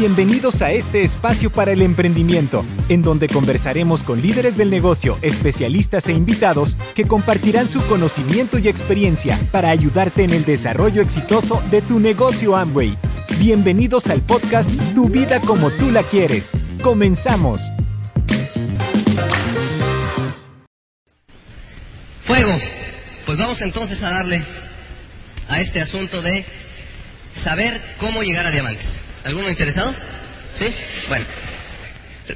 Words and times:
Bienvenidos 0.00 0.62
a 0.62 0.72
este 0.72 1.02
espacio 1.02 1.50
para 1.50 1.72
el 1.72 1.82
emprendimiento, 1.82 2.64
en 2.88 3.02
donde 3.02 3.26
conversaremos 3.28 4.02
con 4.02 4.22
líderes 4.22 4.56
del 4.56 4.70
negocio, 4.70 5.18
especialistas 5.20 6.08
e 6.08 6.12
invitados 6.12 6.74
que 6.94 7.04
compartirán 7.04 7.68
su 7.68 7.82
conocimiento 7.86 8.56
y 8.56 8.68
experiencia 8.68 9.38
para 9.52 9.68
ayudarte 9.68 10.24
en 10.24 10.30
el 10.30 10.46
desarrollo 10.46 11.02
exitoso 11.02 11.62
de 11.70 11.82
tu 11.82 12.00
negocio 12.00 12.56
Amway. 12.56 12.96
Bienvenidos 13.38 14.06
al 14.06 14.22
podcast 14.22 14.72
Tu 14.94 15.10
vida 15.10 15.38
como 15.40 15.70
tú 15.70 15.90
la 15.90 16.02
quieres. 16.02 16.52
Comenzamos. 16.82 17.60
Fuego. 22.22 22.58
Pues 23.26 23.38
vamos 23.38 23.60
entonces 23.60 24.02
a 24.02 24.12
darle 24.12 24.42
a 25.48 25.60
este 25.60 25.82
asunto 25.82 26.22
de 26.22 26.46
saber 27.34 27.78
cómo 27.98 28.22
llegar 28.22 28.46
a 28.46 28.50
diamantes. 28.50 29.09
¿Alguno 29.24 29.48
interesado? 29.48 29.94
¿Sí? 30.54 30.74
Bueno. 31.08 31.26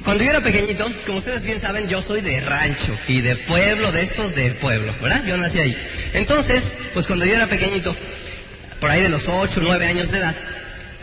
Cuando 0.03 0.23
yo 0.25 0.31
era 0.31 0.41
pequeño, 0.41 0.75
como 1.05 1.19
ustedes 1.19 1.43
bien 1.45 1.61
saben, 1.61 1.87
yo 1.87 2.01
soy 2.01 2.19
de 2.19 2.41
rancho 2.41 2.93
y 3.07 3.21
de 3.21 3.37
pueblo, 3.37 3.93
de 3.93 4.01
estos 4.01 4.35
de 4.35 4.51
pueblo, 4.51 4.93
¿verdad? 5.01 5.23
Yo 5.25 5.37
nací 5.37 5.59
ahí. 5.59 5.77
Entonces, 6.13 6.89
pues 6.93 7.07
cuando 7.07 7.23
yo 7.23 7.33
era 7.33 7.47
pequeñito, 7.47 7.95
por 8.81 8.89
ahí 8.89 9.01
de 9.01 9.09
los 9.09 9.29
8 9.29 9.59
o 9.59 9.63
9 9.63 9.87
años 9.87 10.11
de 10.11 10.17
edad, 10.17 10.35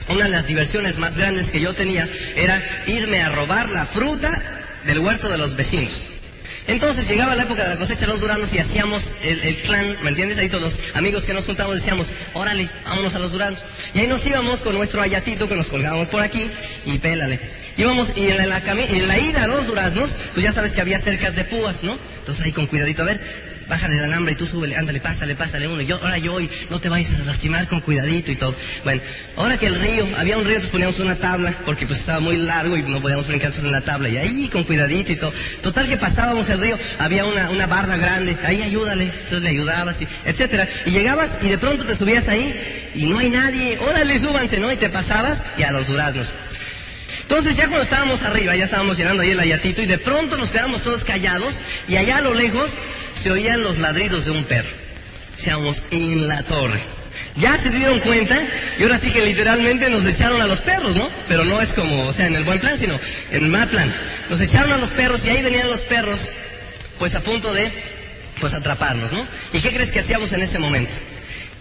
una 0.09 0.25
de 0.25 0.31
las 0.31 0.47
diversiones 0.47 0.99
más 0.99 1.17
grandes 1.17 1.51
que 1.51 1.61
yo 1.61 1.73
tenía 1.73 2.07
era 2.37 2.62
irme 2.87 3.23
a 3.23 3.31
robar 3.31 3.71
la 3.71 3.87
fruta 3.87 4.31
del 4.85 4.99
huerto 4.99 5.31
de 5.31 5.39
los 5.39 5.57
vecinos. 5.57 6.12
Entonces 6.67 7.09
llegaba 7.09 7.35
la 7.35 7.43
época 7.43 7.65
de 7.65 7.71
la 7.71 7.77
cosecha 7.77 8.03
de 8.03 8.07
los 8.09 8.21
duranos 8.21 8.53
y 8.55 8.59
hacíamos 8.59 9.03
el, 9.25 9.57
clan, 9.63 9.97
¿me 10.03 10.11
entiendes? 10.11 10.39
Ahí 10.39 10.49
todos 10.49 10.63
los 10.63 10.97
amigos 10.97 11.25
que 11.25 11.35
nos 11.35 11.47
juntamos 11.47 11.75
decíamos, 11.75 12.09
órale, 12.35 12.69
vámonos 12.85 13.15
a 13.15 13.19
los 13.19 13.33
duranos. 13.33 13.65
Y 13.95 14.01
ahí 14.01 14.07
nos 14.07 14.25
íbamos 14.27 14.61
con 14.61 14.75
nuestro 14.75 15.03
ayatito 15.03 15.49
que 15.49 15.57
nos 15.57 15.69
colgábamos 15.69 16.09
por 16.09 16.23
aquí 16.23 16.47
y 16.87 16.99
pélale. 16.99 17.41
Íbamos 17.77 18.17
y 18.17 18.27
en 18.27 18.49
la, 18.49 18.59
en 18.59 19.09
la 19.09 19.19
ida 19.19 19.45
a 19.45 19.47
los 19.47 19.67
duraznos, 19.67 20.11
pues 20.34 20.45
ya 20.45 20.53
sabes 20.53 20.73
que 20.73 20.81
había 20.81 20.99
cercas 20.99 21.34
de 21.34 21.45
púas, 21.45 21.83
¿no? 21.83 21.97
Entonces 22.19 22.45
ahí 22.45 22.53
con 22.53 22.67
cuidadito, 22.67 23.03
a 23.03 23.06
ver, 23.06 23.21
bájale 23.73 23.97
el 23.97 24.05
alambre 24.05 24.33
y 24.33 24.37
tú 24.37 24.45
súbele, 24.45 24.77
ándale, 24.77 25.01
pásale, 25.01 25.34
pásale 25.34 25.67
uno. 25.67 25.81
Yo, 25.81 25.97
ahora 25.97 26.19
yo, 26.19 26.39
y 26.39 26.51
no 26.69 26.78
te 26.78 26.91
vayas 26.91 27.19
a 27.19 27.25
lastimar 27.25 27.67
con 27.69 27.81
cuidadito 27.81 28.31
y 28.31 28.37
todo. 28.37 28.55
Bueno, 28.84 29.01
ahora 29.34 29.56
que 29.56 29.65
el 29.65 29.81
río, 29.81 30.06
había 30.19 30.37
un 30.37 30.45
río, 30.45 30.56
entonces 30.56 30.70
poníamos 30.70 31.01
una 31.01 31.17
tabla, 31.17 31.55
porque 31.65 31.87
pues 31.87 32.00
estaba 32.00 32.20
muy 32.20 32.37
largo 32.37 32.77
y 32.77 32.83
no 32.83 33.00
podíamos 33.00 33.27
brincar 33.28 33.50
en 33.50 33.73
la 33.73 33.81
tabla. 33.81 34.11
Y 34.11 34.19
ahí 34.19 34.48
con 34.53 34.65
cuidadito 34.65 35.12
y 35.12 35.17
todo. 35.17 35.33
Total 35.62 35.89
que 35.89 35.97
pasábamos 35.97 36.50
el 36.50 36.61
río, 36.61 36.78
había 36.98 37.25
una, 37.25 37.48
una 37.48 37.67
barra 37.67 37.97
grande, 37.97 38.37
ahí 38.45 38.61
ayúdale, 38.61 39.05
entonces 39.05 39.43
le 39.43 39.48
ayudabas, 39.48 40.03
y, 40.03 40.09
etcétera. 40.27 40.69
Y 40.84 40.91
llegabas 40.91 41.39
y 41.43 41.48
de 41.48 41.56
pronto 41.56 41.87
te 41.87 41.95
subías 41.95 42.28
ahí 42.28 42.55
y 42.95 43.06
no 43.06 43.20
hay 43.20 43.31
nadie, 43.31 43.78
órale, 43.78 44.19
súbanse, 44.20 44.59
¿no? 44.59 44.70
Y 44.70 44.77
te 44.77 44.91
pasabas 44.91 45.43
y 45.56 45.62
a 45.62 45.73
los 45.73 45.89
duraznos. 45.89 46.28
Entonces 47.23 47.56
ya 47.56 47.65
cuando 47.65 47.84
estábamos 47.84 48.23
arriba, 48.25 48.55
ya 48.55 48.67
estábamos 48.67 48.98
llenando 48.98 49.23
ahí 49.23 49.31
el 49.31 49.41
ayatito 49.41 49.81
y 49.81 49.87
de 49.87 49.97
pronto 49.97 50.37
nos 50.37 50.50
quedamos 50.50 50.83
todos 50.83 51.03
callados 51.03 51.62
y 51.89 51.97
allá 51.97 52.19
a 52.19 52.20
lo 52.20 52.34
lejos 52.34 52.73
se 53.23 53.31
oían 53.31 53.62
los 53.62 53.78
ladridos 53.78 54.25
de 54.25 54.33
un 54.33 54.45
perro. 54.45 54.69
Seamos 55.37 55.83
en 55.92 56.27
la 56.27 56.42
torre. 56.42 56.81
Ya 57.37 57.56
se 57.56 57.70
dieron 57.70 58.01
cuenta 58.01 58.37
y 58.78 58.83
ahora 58.83 58.98
sí 58.98 59.11
que 59.11 59.23
literalmente 59.23 59.89
nos 59.89 60.05
echaron 60.05 60.42
a 60.42 60.47
los 60.47 60.61
perros, 60.61 60.97
¿no? 60.97 61.09
Pero 61.28 61.45
no 61.45 61.62
es 61.62 61.73
como, 61.73 62.09
o 62.09 62.12
sea, 62.12 62.27
en 62.27 62.34
el 62.34 62.43
buen 62.43 62.59
plan, 62.59 62.77
sino 62.77 62.98
en 63.31 63.45
el 63.45 63.50
mal 63.50 63.69
plan. 63.69 63.93
Nos 64.28 64.41
echaron 64.41 64.73
a 64.73 64.77
los 64.77 64.91
perros 64.91 65.25
y 65.25 65.31
ahí 65.31 65.41
venían 65.41 65.70
los 65.70 65.81
perros, 65.81 66.19
pues 66.98 67.15
a 67.15 67.20
punto 67.20 67.53
de, 67.55 67.70
pues 68.41 68.55
atraparnos, 68.55 69.12
¿no? 69.12 69.27
¿Y 69.53 69.61
qué 69.61 69.70
crees 69.70 69.93
que 69.93 70.00
hacíamos 70.00 70.33
en 70.33 70.43
ese 70.43 70.59
momento? 70.59 70.93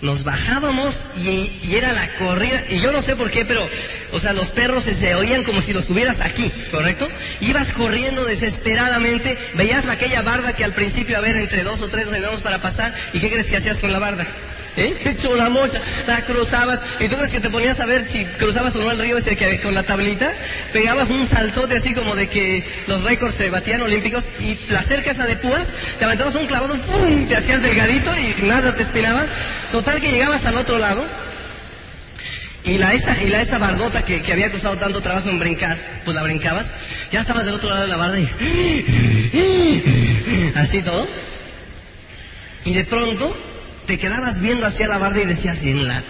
Nos 0.01 0.23
bajábamos 0.23 1.05
y, 1.17 1.51
era 1.71 1.93
la 1.93 2.07
corrida, 2.17 2.61
y 2.69 2.79
yo 2.79 2.91
no 2.91 3.01
sé 3.01 3.15
por 3.15 3.29
qué, 3.29 3.45
pero, 3.45 3.67
o 4.11 4.19
sea, 4.19 4.33
los 4.33 4.49
perros 4.49 4.83
se, 4.83 5.15
oían 5.15 5.43
como 5.43 5.61
si 5.61 5.73
los 5.73 5.87
tuvieras 5.87 6.21
aquí, 6.21 6.51
¿correcto? 6.71 7.07
Ibas 7.39 7.71
corriendo 7.73 8.25
desesperadamente, 8.25 9.37
veías 9.53 9.87
aquella 9.87 10.21
barda 10.21 10.53
que 10.53 10.63
al 10.63 10.73
principio, 10.73 11.17
a 11.17 11.21
ver, 11.21 11.35
entre 11.35 11.63
dos 11.63 11.81
o 11.81 11.87
tres 11.87 12.05
nos 12.05 12.15
ayudamos 12.15 12.41
para 12.41 12.61
pasar, 12.61 12.93
¿y 13.13 13.19
qué 13.19 13.29
crees 13.29 13.47
que 13.47 13.57
hacías 13.57 13.77
con 13.77 13.91
la 13.91 13.99
barda? 13.99 14.25
¿Eh? 14.77 15.17
La 15.35 15.49
mocha, 15.49 15.79
la 16.07 16.21
cruzabas, 16.21 16.79
y 16.99 17.07
tú 17.07 17.15
crees 17.15 17.31
que 17.31 17.39
te 17.39 17.49
ponías 17.49 17.79
a 17.79 17.85
ver 17.85 18.05
si 18.05 18.25
cruzabas 18.25 18.75
o 18.75 18.81
no 18.81 18.91
el 18.91 18.99
río 18.99 19.17
ese 19.17 19.35
que 19.35 19.59
con 19.59 19.73
la 19.73 19.83
tablita, 19.83 20.31
pegabas 20.73 21.09
un 21.09 21.25
saltote 21.25 21.77
así 21.77 21.93
como 21.93 22.15
de 22.15 22.27
que 22.27 22.63
los 22.85 23.03
récords 23.03 23.35
se 23.35 23.49
batían 23.49 23.81
olímpicos, 23.81 24.25
y 24.39 24.57
la 24.69 24.83
cerca 24.83 25.11
esa 25.11 25.25
de 25.25 25.37
púas, 25.37 25.67
te 25.97 26.05
aventabas 26.05 26.35
un 26.35 26.47
clavado, 26.47 26.75
¡fum! 26.77 27.27
te 27.27 27.37
hacías 27.37 27.61
delgadito 27.61 28.11
y 28.17 28.43
nada 28.43 28.75
te 28.75 28.83
espinabas, 28.83 29.27
total 29.71 30.01
que 30.01 30.11
llegabas 30.11 30.45
al 30.45 30.57
otro 30.57 30.77
lado, 30.77 31.03
y 32.63 32.77
la 32.77 32.91
esa, 32.91 33.21
y 33.21 33.27
la 33.27 33.41
esa 33.41 33.57
bardota 33.57 34.03
que, 34.05 34.21
que 34.21 34.31
había 34.31 34.51
costado 34.51 34.77
tanto 34.77 35.01
trabajo 35.01 35.29
en 35.29 35.39
brincar, 35.39 35.77
pues 36.05 36.13
la 36.15 36.21
brincabas, 36.23 36.71
ya 37.11 37.21
estabas 37.21 37.45
del 37.45 37.55
otro 37.55 37.69
lado 37.69 37.81
de 37.81 37.87
la 37.87 37.97
barda 37.97 38.19
y 38.19 38.27
así 40.55 40.81
todo. 40.81 41.07
Y 42.65 42.73
de 42.73 42.83
pronto 42.85 43.35
te 43.87 43.97
quedabas 43.97 44.39
viendo 44.41 44.67
hacia 44.67 44.87
la 44.87 44.99
barda 44.99 45.21
y 45.21 45.25
decías, 45.25 45.63
en 45.63 45.87
la 45.87 46.03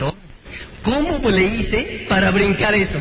¿cómo 0.84 1.30
le 1.30 1.44
hice 1.44 2.06
para 2.10 2.32
brincar 2.32 2.76
eso? 2.76 3.00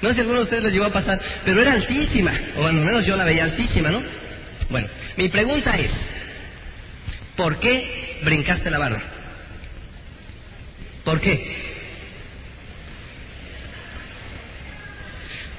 No 0.00 0.08
sé 0.08 0.14
si 0.14 0.20
alguno 0.20 0.38
de 0.38 0.44
ustedes 0.44 0.62
les 0.62 0.72
llegó 0.72 0.86
a 0.86 0.92
pasar, 0.92 1.20
pero 1.44 1.60
era 1.60 1.72
altísima, 1.72 2.32
o 2.56 2.64
al 2.64 2.74
menos 2.74 3.04
yo 3.04 3.16
la 3.16 3.24
veía 3.24 3.44
altísima, 3.44 3.90
¿no? 3.90 4.00
Bueno, 4.70 4.86
mi 5.16 5.28
pregunta 5.28 5.76
es, 5.76 5.90
¿por 7.36 7.58
qué 7.58 8.18
brincaste 8.22 8.70
la 8.70 8.78
barda? 8.78 9.02
¿Por 11.08 11.22
qué? 11.22 11.56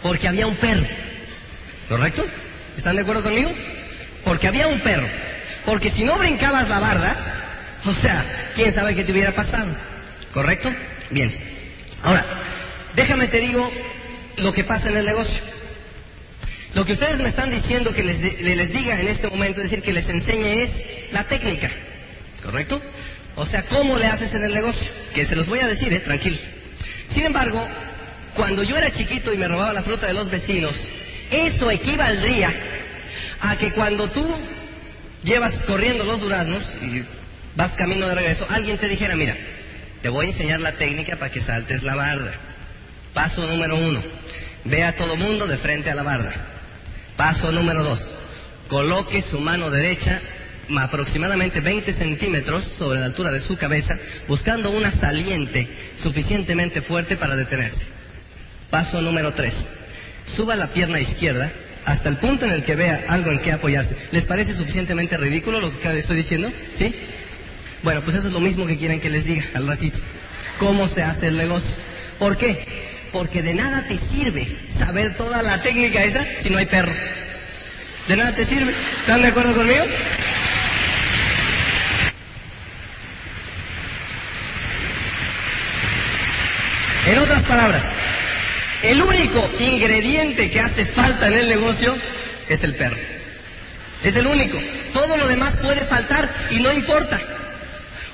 Porque 0.03 0.27
había 0.27 0.45
un 0.45 0.55
perro, 0.57 0.85
¿correcto? 1.87 2.23
¿Están 2.77 2.97
de 2.97 3.01
acuerdo 3.01 3.23
conmigo? 3.23 3.51
Porque 4.23 4.47
había 4.47 4.67
un 4.67 4.79
perro. 4.81 5.07
Porque 5.65 5.89
si 5.89 6.03
no 6.03 6.19
brincabas 6.19 6.69
la 6.69 6.77
barda, 6.77 7.17
o 7.83 7.91
sea, 7.93 8.23
quién 8.55 8.71
sabe 8.71 8.93
qué 8.93 9.03
te 9.03 9.11
hubiera 9.11 9.31
pasado. 9.31 9.75
¿Correcto? 10.35 10.71
Bien. 11.09 11.35
Ahora, 12.03 12.23
déjame 12.95 13.27
te 13.27 13.39
digo 13.39 13.71
lo 14.37 14.53
que 14.53 14.63
pasa 14.63 14.89
en 14.89 14.97
el 14.97 15.05
negocio. 15.07 15.41
Lo 16.75 16.85
que 16.85 16.93
ustedes 16.93 17.17
me 17.17 17.29
están 17.29 17.49
diciendo 17.49 17.91
que 17.91 18.03
les, 18.03 18.19
les 18.39 18.71
diga 18.71 18.99
en 18.99 19.07
este 19.07 19.27
momento, 19.27 19.61
es 19.61 19.71
decir, 19.71 19.83
que 19.83 19.93
les 19.93 20.09
enseñe 20.09 20.61
es 20.61 20.69
la 21.11 21.23
técnica. 21.23 21.71
¿Correcto? 22.43 22.79
O 23.39 23.45
sea, 23.45 23.63
¿cómo 23.63 23.97
le 23.97 24.05
haces 24.05 24.35
en 24.35 24.43
el 24.43 24.53
negocio? 24.53 24.85
Que 25.15 25.23
se 25.23 25.33
los 25.33 25.47
voy 25.47 25.59
a 25.59 25.67
decir, 25.67 25.93
¿eh? 25.93 26.01
Tranquilos. 26.01 26.41
Sin 27.07 27.25
embargo, 27.25 27.65
cuando 28.35 28.63
yo 28.63 28.75
era 28.75 28.91
chiquito 28.91 29.33
y 29.33 29.37
me 29.37 29.47
robaba 29.47 29.71
la 29.71 29.81
fruta 29.81 30.07
de 30.07 30.13
los 30.13 30.29
vecinos, 30.29 30.75
eso 31.31 31.71
equivaldría 31.71 32.51
a 33.39 33.55
que 33.55 33.71
cuando 33.71 34.09
tú 34.09 34.29
llevas 35.23 35.53
corriendo 35.61 36.03
los 36.03 36.19
duraznos 36.19 36.75
y 36.81 37.05
vas 37.55 37.71
camino 37.77 38.09
de 38.09 38.15
regreso, 38.15 38.45
alguien 38.49 38.77
te 38.77 38.89
dijera, 38.89 39.15
mira, 39.15 39.37
te 40.01 40.09
voy 40.09 40.25
a 40.25 40.29
enseñar 40.29 40.59
la 40.59 40.73
técnica 40.73 41.15
para 41.15 41.31
que 41.31 41.39
saltes 41.39 41.83
la 41.83 41.95
barda. 41.95 42.33
Paso 43.13 43.47
número 43.47 43.77
uno, 43.77 44.01
ve 44.65 44.83
a 44.83 44.93
todo 44.93 45.15
mundo 45.15 45.47
de 45.47 45.55
frente 45.55 45.89
a 45.89 45.95
la 45.95 46.03
barda. 46.03 46.33
Paso 47.15 47.53
número 47.53 47.85
dos, 47.85 48.17
coloque 48.67 49.21
su 49.21 49.39
mano 49.39 49.71
derecha 49.71 50.19
aproximadamente 50.77 51.61
20 51.61 51.93
centímetros 51.93 52.65
sobre 52.65 52.99
la 52.99 53.05
altura 53.05 53.31
de 53.31 53.39
su 53.39 53.57
cabeza, 53.57 53.97
buscando 54.27 54.71
una 54.71 54.91
saliente 54.91 55.67
suficientemente 55.97 56.81
fuerte 56.81 57.17
para 57.17 57.35
detenerse. 57.35 57.85
Paso 58.69 59.01
número 59.01 59.33
tres, 59.33 59.53
suba 60.25 60.55
la 60.55 60.67
pierna 60.67 60.99
izquierda 60.99 61.51
hasta 61.85 62.09
el 62.09 62.17
punto 62.17 62.45
en 62.45 62.51
el 62.51 62.63
que 62.63 62.75
vea 62.75 63.05
algo 63.07 63.31
en 63.31 63.39
que 63.39 63.51
apoyarse. 63.51 63.95
¿Les 64.11 64.25
parece 64.25 64.53
suficientemente 64.53 65.17
ridículo 65.17 65.59
lo 65.59 65.77
que 65.79 65.97
estoy 65.97 66.17
diciendo? 66.17 66.51
¿Sí? 66.73 66.93
Bueno, 67.81 68.01
pues 68.03 68.17
eso 68.17 68.27
es 68.27 68.33
lo 68.33 68.41
mismo 68.41 68.67
que 68.67 68.77
quieren 68.77 68.99
que 68.99 69.09
les 69.09 69.25
diga 69.25 69.43
al 69.53 69.67
ratito. 69.67 69.97
¿Cómo 70.59 70.87
se 70.87 71.01
hace 71.01 71.27
el 71.27 71.37
negocio? 71.37 71.71
¿Por 72.19 72.37
qué? 72.37 72.65
Porque 73.11 73.41
de 73.41 73.53
nada 73.53 73.85
te 73.87 73.97
sirve 73.97 74.47
saber 74.77 75.15
toda 75.15 75.41
la 75.41 75.61
técnica 75.61 76.03
esa 76.03 76.23
si 76.41 76.49
no 76.49 76.57
hay 76.57 76.65
perro. 76.65 76.91
De 78.07 78.17
nada 78.17 78.33
te 78.33 78.45
sirve. 78.45 78.71
¿Están 79.01 79.21
de 79.21 79.29
acuerdo 79.29 79.55
conmigo? 79.55 79.83
En 87.05 87.17
otras 87.19 87.43
palabras, 87.43 87.81
el 88.83 89.01
único 89.01 89.49
ingrediente 89.59 90.49
que 90.49 90.59
hace 90.59 90.85
falta 90.85 91.27
en 91.27 91.33
el 91.33 91.47
negocio 91.47 91.95
es 92.47 92.63
el 92.63 92.75
perro. 92.75 92.97
Es 94.03 94.15
el 94.15 94.27
único. 94.27 94.57
Todo 94.93 95.17
lo 95.17 95.27
demás 95.27 95.55
puede 95.61 95.81
faltar 95.81 96.29
y 96.51 96.59
no 96.59 96.71
importa. 96.71 97.19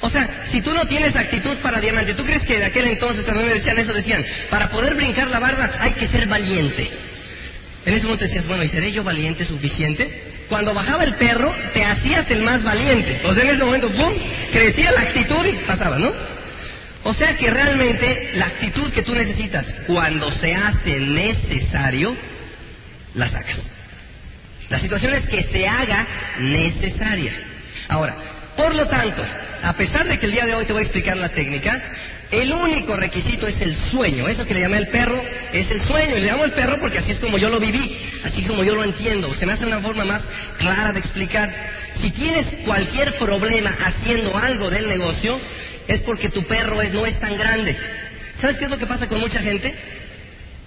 O 0.02 0.10
sea, 0.10 0.28
si 0.28 0.62
tú 0.62 0.74
no 0.74 0.86
tienes 0.86 1.16
actitud 1.16 1.56
para 1.58 1.80
diamante, 1.80 2.14
¿tú 2.14 2.24
crees 2.26 2.44
que 2.44 2.60
de 2.60 2.66
aquel 2.66 2.88
entonces 2.88 3.24
cuando 3.24 3.44
me 3.44 3.54
decían 3.54 3.80
eso 3.80 3.94
decían, 3.94 4.24
para 4.50 4.70
poder 4.70 4.96
brincar 4.96 5.28
la 5.30 5.40
barda 5.40 5.72
hay 5.82 5.94
que 5.94 6.08
ser 6.08 6.28
valiente? 6.28 6.90
En 7.86 7.94
ese 7.94 8.06
momento 8.06 8.26
decías, 8.26 8.48
bueno, 8.48 8.64
¿y 8.64 8.68
seré 8.68 8.92
yo 8.92 9.04
valiente 9.04 9.46
suficiente? 9.46 10.24
Cuando 10.50 10.74
bajaba 10.74 11.04
el 11.04 11.14
perro, 11.14 11.54
te 11.74 11.86
hacías 11.86 12.30
el 12.32 12.42
más 12.42 12.64
valiente. 12.64 13.22
O 13.26 13.34
sea, 13.34 13.44
en 13.44 13.50
ese 13.52 13.64
momento, 13.64 13.90
¡pum! 13.90 14.12
Crecía 14.52 14.92
la 14.92 15.02
actitud 15.02 15.46
y 15.46 15.54
pasaba, 15.68 15.98
¿no? 15.98 16.12
O 17.08 17.14
sea 17.14 17.38
que 17.38 17.52
realmente 17.52 18.32
la 18.34 18.48
actitud 18.48 18.92
que 18.92 19.04
tú 19.04 19.14
necesitas 19.14 19.76
cuando 19.86 20.32
se 20.32 20.56
hace 20.56 21.00
necesario, 21.00 22.16
la 23.14 23.28
sacas. 23.28 23.70
La 24.70 24.80
situación 24.80 25.14
es 25.14 25.28
que 25.28 25.44
se 25.44 25.68
haga 25.68 26.04
necesaria. 26.40 27.32
Ahora, 27.90 28.16
por 28.58 28.74
lo 28.74 28.88
tanto, 28.88 29.24
a 29.62 29.74
pesar 29.74 30.08
de 30.08 30.18
que 30.18 30.26
el 30.26 30.32
día 30.32 30.48
de 30.48 30.56
hoy 30.56 30.66
te 30.66 30.74
voy 30.74 30.80
a 30.80 30.86
explicar 30.86 31.16
la 31.16 31.30
técnica, 31.30 31.80
el 32.32 32.52
único 32.52 32.96
requisito 32.96 33.46
es 33.46 33.62
el 33.62 33.76
sueño. 33.76 34.28
Eso 34.28 34.48
que 34.48 34.56
le 34.56 34.62
llamé 34.62 34.78
el 34.78 34.88
perro 34.88 35.22
es 35.54 35.70
el 35.70 35.82
sueño. 35.82 36.18
Y 36.18 36.22
le 36.22 36.26
llamo 36.26 36.44
el 36.44 36.54
perro 36.54 36.80
porque 36.80 36.98
así 36.98 37.12
es 37.12 37.20
como 37.20 37.38
yo 37.38 37.50
lo 37.50 37.60
viví, 37.60 37.96
así 38.24 38.42
como 38.42 38.64
yo 38.64 38.74
lo 38.74 38.84
entiendo. 38.84 39.32
Se 39.32 39.46
me 39.46 39.54
hace 39.54 39.68
una 39.68 39.80
forma 39.80 40.06
más 40.06 40.24
clara 40.58 40.92
de 40.92 41.02
explicar. 41.02 41.54
Si 41.94 42.10
tienes 42.10 42.48
cualquier 42.66 43.14
problema 43.14 43.70
haciendo 43.86 44.36
algo 44.36 44.72
del 44.72 44.90
negocio, 44.90 45.40
es 45.88 46.02
porque 46.02 46.30
tu 46.30 46.44
perro 46.44 46.82
no 46.94 47.06
es 47.06 47.20
tan 47.20 47.38
grande. 47.38 47.76
¿Sabes 48.40 48.58
qué 48.58 48.66
es 48.66 48.72
lo 48.72 48.78
que 48.78 48.86
pasa 48.86 49.08
con 49.08 49.20
mucha 49.20 49.40
gente? 49.40 49.74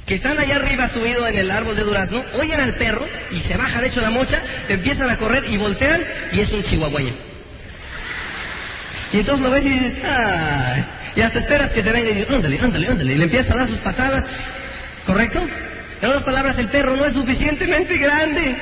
Que 0.06 0.14
están 0.14 0.38
allá 0.38 0.56
arriba 0.56 0.88
subido 0.88 1.26
en 1.26 1.36
el 1.36 1.50
árbol 1.50 1.76
de 1.76 1.82
durazno, 1.82 2.22
oyen 2.40 2.60
al 2.60 2.72
perro 2.72 3.06
y 3.30 3.36
se 3.40 3.56
bajan 3.56 3.84
hecho 3.84 4.00
la 4.00 4.10
mocha, 4.10 4.40
empiezan 4.68 5.10
a 5.10 5.16
correr 5.16 5.44
y 5.50 5.58
voltean 5.58 6.00
y 6.32 6.40
es 6.40 6.52
un 6.52 6.62
chihuahueño. 6.62 7.12
Y 9.12 9.18
entonces 9.18 9.44
lo 9.44 9.50
ves 9.50 9.64
y 9.64 9.68
dices, 9.68 10.04
ah, 10.04 10.76
y 11.14 11.20
hasta 11.20 11.38
esperas 11.40 11.72
que 11.72 11.82
te 11.82 11.92
venga 11.92 12.10
y 12.10 12.14
dices, 12.14 12.30
ándale, 12.30 12.58
ándale, 12.58 12.86
ándale, 12.88 13.12
y 13.12 13.16
le 13.16 13.24
empieza 13.24 13.54
a 13.54 13.56
dar 13.58 13.68
sus 13.68 13.78
patadas, 13.78 14.24
¿correcto? 15.06 15.46
En 16.00 16.08
otras 16.08 16.24
palabras, 16.24 16.58
el 16.58 16.68
perro 16.68 16.96
no 16.96 17.04
es 17.04 17.14
suficientemente 17.14 17.96
grande. 17.98 18.54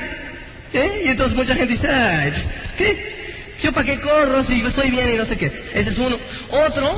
¿eh? 0.73 1.03
Y 1.05 1.09
entonces 1.09 1.37
mucha 1.37 1.55
gente 1.55 1.75
dice, 1.75 1.89
pues, 1.89 2.55
¿qué? 2.79 3.17
¿Yo 3.63 3.73
para 3.73 3.87
qué 3.87 4.01
corro 4.01 4.43
si 4.43 4.61
estoy 4.61 4.91
bien 4.91 5.15
y 5.15 5.17
no 5.17 5.25
sé 5.25 5.37
qué? 5.37 5.47
Ese 5.75 5.91
es 5.91 5.99
uno. 5.99 6.19
Otro, 6.51 6.91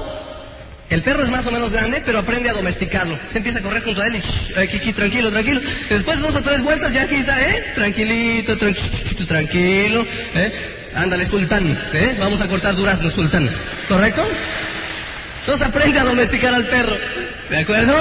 el 0.91 1.03
perro 1.03 1.23
es 1.23 1.29
más 1.29 1.47
o 1.47 1.53
menos 1.53 1.73
grande, 1.73 2.03
pero 2.05 2.19
aprende 2.19 2.49
a 2.49 2.55
domesticarlo. 2.55 3.19
Se 3.31 3.39
empieza 3.39 3.59
a 3.59 3.63
correr 3.63 3.83
junto 3.83 4.01
a 4.01 4.07
él 4.07 4.17
y 4.17 4.59
aquí, 4.59 4.93
tranquilo, 4.93 5.31
tranquilo. 5.31 5.61
Después 5.89 6.19
de 6.19 6.27
dos 6.27 6.35
o 6.35 6.43
tres 6.43 6.63
vueltas 6.63 6.93
ya 6.93 7.03
está, 7.03 7.41
¿eh? 7.41 7.65
Tranquilito, 7.75 8.57
tranquilito, 8.57 9.27
tranquilo, 9.27 10.07
¿eh? 10.35 10.53
Ándale, 10.95 11.27
sultán, 11.27 11.79
¿eh? 11.93 12.17
Vamos 12.19 12.41
a 12.41 12.49
cortar 12.49 12.75
durazno, 12.75 13.11
sultán. 13.11 13.49
¿Correcto? 13.87 14.27
Entonces 15.41 15.67
aprende 15.67 15.99
a 15.99 16.05
domesticar 16.05 16.55
al 16.55 16.65
perro. 16.65 16.97
¿De 17.51 17.59
acuerdo? 17.59 17.95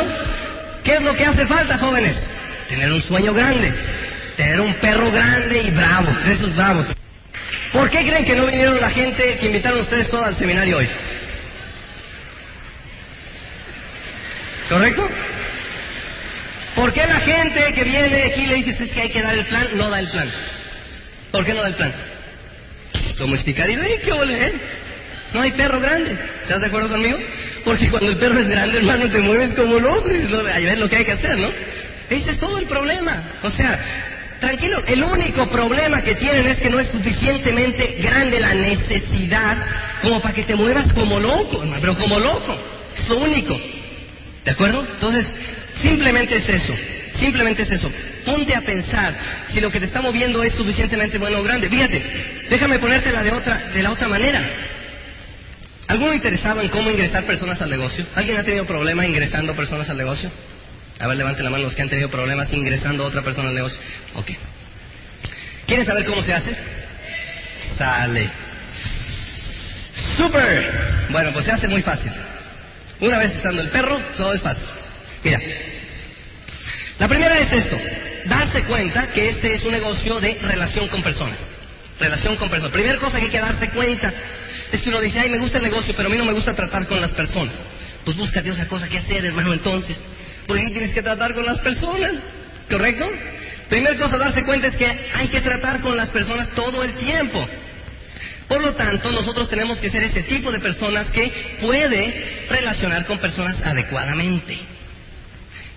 ¿Qué 0.83 0.94
es 0.94 1.01
lo 1.01 1.13
que 1.13 1.25
hace 1.25 1.45
falta, 1.45 1.77
jóvenes? 1.77 2.31
Tener 2.69 2.92
un 2.92 3.01
sueño 3.01 3.33
grande. 3.33 3.71
Tener 4.38 4.62
un 4.62 4.74
perro 4.75 5.12
grande 5.12 5.62
y 5.62 5.71
bravo, 5.71 6.10
de 6.25 6.33
esos 6.33 6.56
bravos. 6.56 6.88
¿Por 7.77 7.91
qué 7.91 8.00
creen 8.00 8.25
que 8.25 8.35
no 8.35 8.47
vinieron 8.47 8.81
la 8.81 8.89
gente 8.89 9.38
que 9.39 9.45
invitaron 9.45 9.79
ustedes 9.79 10.09
todos 10.09 10.25
al 10.25 10.35
seminario 10.35 10.77
hoy? 10.77 10.88
¿Correcto? 14.68 15.07
¿Por 16.74 16.91
qué 16.91 17.06
la 17.06 17.19
gente 17.19 17.71
que 17.74 17.83
viene 17.83 18.24
aquí 18.24 18.47
le 18.47 18.56
dices 18.56 18.81
es 18.81 18.91
que 18.91 19.01
hay 19.01 19.09
que 19.09 19.21
dar 19.21 19.38
el 19.38 19.45
plan, 19.45 19.68
no 19.75 19.91
da 19.91 20.00
el 20.00 20.09
plan? 20.09 20.27
¿Por 21.31 21.45
qué 21.45 21.53
no 21.53 21.62
da 21.62 21.68
el 21.68 21.75
plan? 21.75 21.94
Domesticar 23.19 23.69
y 23.69 23.77
qué 24.03 24.12
ole, 24.12 24.47
¿eh? 24.47 24.53
No 25.35 25.41
hay 25.41 25.51
perro 25.51 25.79
grande. 25.79 26.18
¿Estás 26.41 26.62
de 26.62 26.68
acuerdo 26.68 26.89
conmigo? 26.89 27.19
Porque 27.63 27.89
cuando 27.89 28.09
el 28.09 28.18
perro 28.18 28.39
es 28.39 28.50
grande, 28.50 28.77
hermano, 28.77 29.07
te 29.07 29.19
mueves 29.19 29.53
como 29.53 29.79
loco. 29.79 30.09
No, 30.29 30.39
a 30.39 30.59
ver 30.59 30.79
lo 30.79 30.89
que 30.89 30.95
hay 30.95 31.06
que 31.06 31.12
hacer, 31.12 31.38
¿no? 31.38 31.50
Ese 32.09 32.31
es 32.31 32.39
todo 32.39 32.57
el 32.57 32.65
problema. 32.65 33.21
O 33.44 33.51
sea, 33.51 33.79
Tranquilo, 34.39 34.78
el 34.88 35.04
único 35.04 35.48
problema 35.48 36.01
que 36.01 36.13
tienen 36.13 36.45
es 36.48 36.60
que 36.60 36.69
no 36.69 36.80
es 36.80 36.89
suficientemente 36.89 37.98
grande 38.04 38.39
la 38.39 38.54
necesidad 38.54 39.57
como 40.01 40.22
para 40.22 40.34
que 40.34 40.44
te 40.44 40.56
muevas 40.56 40.94
como 40.94 41.19
loco, 41.19 41.63
pero 41.81 41.95
como 41.95 42.19
loco. 42.19 42.56
Es 42.95 43.10
lo 43.10 43.18
único. 43.18 43.60
¿De 44.45 44.51
acuerdo? 44.51 44.86
Entonces, 44.86 45.28
simplemente 45.81 46.38
es 46.38 46.50
eso. 46.50 46.74
Simplemente 47.13 47.63
es 47.63 47.72
eso. 47.72 47.92
Ponte 48.25 48.56
a 48.56 48.62
pensar 48.62 49.13
si 49.48 49.60
lo 49.60 49.72
que 49.72 49.80
te 49.80 49.86
está 49.86 50.01
moviendo 50.01 50.44
es 50.44 50.54
suficientemente 50.54 51.18
bueno 51.18 51.39
o 51.39 51.44
grande. 51.44 51.68
Fíjate, 51.68 52.01
déjame 52.50 52.78
ponértela 52.78 53.24
de 53.24 53.31
otra, 53.31 53.57
de 53.57 53.81
la 53.81 53.92
otra 53.92 54.07
manera. 54.07 54.42
¿Alguno 55.88 56.13
interesado 56.13 56.62
en 56.62 56.68
cómo 56.68 56.92
ingresar 56.92 57.24
personas 57.24 57.62
al 57.62 57.69
negocio? 57.69 58.06
¿Alguien 58.16 58.38
ha 58.38 58.44
tenido 58.44 58.66
problema 58.66 59.06
ingresando 59.06 59.56
personas 59.56 59.89
al 59.89 59.98
negocio? 59.98 60.30
A 61.00 61.08
ver, 61.08 61.18
levante 61.18 61.44
la 61.44 61.50
mano 61.50 61.64
los 61.64 61.76
que 61.76 61.84
han 61.84 61.90
tenido 61.90 62.10
problemas 62.10 62.52
ingresando 62.54 63.04
a 63.04 63.08
otra 63.08 63.22
persona 63.22 63.50
al 63.50 63.56
negocio. 63.56 63.80
Ok. 64.16 64.32
¿Quieren 65.68 65.86
saber 65.86 66.06
cómo 66.06 66.22
se 66.22 66.34
hace? 66.34 66.56
Sale. 67.62 68.30
¡Super! 70.18 71.08
Bueno, 71.10 71.32
pues 71.34 71.46
se 71.46 71.52
hace 71.52 71.68
muy 71.68 71.82
fácil. 71.82 72.12
Una 73.00 73.20
vez 73.20 73.36
estando 73.36 73.62
el 73.62 73.70
perro, 73.70 74.00
todo 74.16 74.34
es 74.34 74.42
fácil. 74.42 74.66
Mira. 75.24 75.40
La 76.98 77.08
primera 77.08 77.38
es 77.38 77.54
esto. 77.54 77.78
Darse 78.26 78.64
cuenta 78.64 79.06
que 79.08 79.30
este 79.30 79.54
es 79.54 79.64
un 79.66 79.74
negocio 79.74 80.20
de 80.20 80.34
relación 80.42 80.88
con 80.88 81.04
personas. 81.04 81.50
Relación 82.00 82.36
con 82.38 82.50
personas. 82.50 82.74
Primera 82.74 82.98
cosa 82.98 83.20
que 83.20 83.26
hay 83.26 83.32
que 83.32 83.40
darse 83.40 83.70
cuenta 83.70 84.12
es 84.72 84.82
que 84.82 84.90
uno 84.90 85.00
dice, 85.00 85.20
ay, 85.20 85.30
me 85.30 85.38
gusta 85.38 85.60
el 85.60 85.64
negocio, 85.66 85.94
pero 85.96 86.10
a 86.10 86.12
mí 86.12 86.18
no 86.18 86.26
me 86.26 86.34
gusta 86.34 86.56
tratar 86.56 86.88
con 86.88 87.00
las 87.00 87.12
personas. 87.12 87.54
Pues 88.07 88.15
búscate 88.15 88.50
otra 88.50 88.69
cosa 88.69 88.88
que 88.88 89.00
hacer, 89.00 89.25
hermano, 89.25 89.51
entonces. 89.51 90.01
Porque 90.45 90.62
ahí 90.62 90.71
tienes 90.71 90.94
que 90.94 91.01
tratar 91.01 91.33
con 91.33 91.45
las 91.45 91.59
personas, 91.59 92.13
¿correcto? 92.69 93.06
Primera 93.68 93.98
cosa 93.98 94.15
a 94.15 94.19
darse 94.19 94.44
cuenta 94.44 94.68
es 94.68 94.77
que 94.77 94.88
hay 95.15 95.27
que 95.27 95.42
tratar 95.42 95.81
con 95.81 95.98
las 95.98 96.07
personas 96.07 96.48
todo 96.56 96.86
el 96.86 96.94
tiempo. 96.94 97.45
Por 98.48 98.62
lo 98.62 98.74
tanto, 98.75 99.12
nosotros 99.12 99.50
tenemos 99.50 99.80
que 99.80 99.89
ser 99.89 100.06
ese 100.06 100.24
tipo 100.24 100.54
de 100.54 100.62
personas 100.62 101.12
que 101.12 101.30
puede 101.59 102.45
relacionar 102.50 103.06
con 103.06 103.18
personas 103.18 103.63
adecuadamente. 103.63 104.57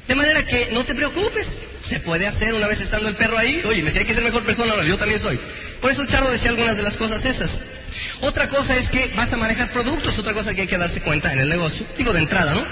De 0.07 0.15
manera 0.15 0.45
que 0.45 0.69
no 0.71 0.85
te 0.85 0.95
preocupes, 0.95 1.63
se 1.83 1.99
puede 1.99 2.29
hacer 2.29 2.55
una 2.55 2.69
vez 2.69 2.81
estando 2.81 3.09
el 3.09 3.17
perro 3.17 3.39
ahí. 3.39 3.61
Oye, 3.65 3.79
me 3.79 3.87
decía 3.87 4.03
hay 4.03 4.07
que 4.07 4.15
ser 4.15 4.23
mejor 4.23 4.45
persona, 4.45 4.81
yo 4.85 4.97
también 4.97 5.19
soy. 5.19 5.37
Por 5.81 5.91
eso 5.91 6.07
Charlo 6.07 6.31
decía 6.31 6.51
algunas 6.51 6.77
de 6.77 6.85
las 6.85 6.97
cosas 6.97 7.25
esas. 7.25 7.80
Otra 8.23 8.49
cosa 8.49 8.77
es 8.77 8.89
que 8.89 9.11
vas 9.17 9.33
a 9.33 9.37
manejar 9.37 9.69
productos, 9.69 10.19
otra 10.19 10.35
cosa 10.35 10.55
que 10.55 10.63
hay 10.63 10.67
que 10.67 10.77
darse 10.77 11.01
cuenta 11.01 11.33
en 11.33 11.39
el 11.41 11.49
negocio, 11.49 11.87
digo 11.97 12.13
de 12.13 12.19
entrada, 12.19 12.53
¿no? 12.53 12.63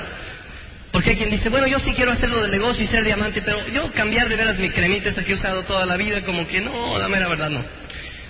Porque 0.91 1.11
hay 1.11 1.17
quien 1.17 1.31
dice, 1.31 1.49
bueno, 1.49 1.67
yo 1.67 1.79
sí 1.79 1.93
quiero 1.95 2.13
hacerlo 2.13 2.43
del 2.43 2.51
negocio 2.51 2.85
y 2.85 2.87
ser 2.87 3.05
diamante, 3.05 3.43
pero 3.43 3.59
yo 3.69 3.91
cambiar 3.93 4.29
de 4.29 4.37
veras 4.37 4.59
mi 4.59 4.71
cremita 4.71 5.09
esa 5.09 5.23
que 5.23 5.33
he 5.33 5.35
usado 5.35 5.63
toda 5.63 5.87
la 5.87 5.97
vida, 5.97 6.23
como 6.23 6.47
que 6.47 6.61
no, 6.61 6.99
la 6.99 7.09
mera 7.09 7.29
verdad 7.29 7.51
no. 7.51 7.63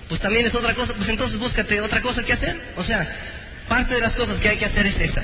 Pues 0.09 0.21
también 0.21 0.47
es 0.47 0.55
otra 0.55 0.75
cosa, 0.75 0.95
pues 0.95 1.09
entonces 1.09 1.39
búscate 1.39 1.81
otra 1.81 2.01
cosa 2.01 2.25
que 2.25 2.33
hacer. 2.33 2.57
O 2.77 2.83
sea, 2.83 3.07
parte 3.69 3.95
de 3.95 4.01
las 4.01 4.15
cosas 4.15 4.41
que 4.41 4.49
hay 4.49 4.57
que 4.57 4.65
hacer 4.65 4.87
es 4.87 5.01
esa. 5.01 5.23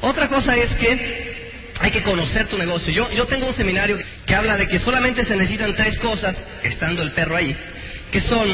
Otra 0.00 0.28
cosa 0.28 0.56
es 0.56 0.74
que 0.74 1.40
hay 1.80 1.90
que 1.90 2.02
conocer 2.02 2.46
tu 2.46 2.56
negocio. 2.56 2.92
Yo, 2.92 3.10
yo 3.12 3.26
tengo 3.26 3.46
un 3.46 3.54
seminario 3.54 3.98
que 4.26 4.34
habla 4.34 4.56
de 4.56 4.66
que 4.66 4.78
solamente 4.78 5.24
se 5.24 5.36
necesitan 5.36 5.74
tres 5.74 5.98
cosas, 5.98 6.46
estando 6.62 7.02
el 7.02 7.10
perro 7.10 7.36
ahí, 7.36 7.56
que 8.12 8.20
son 8.20 8.48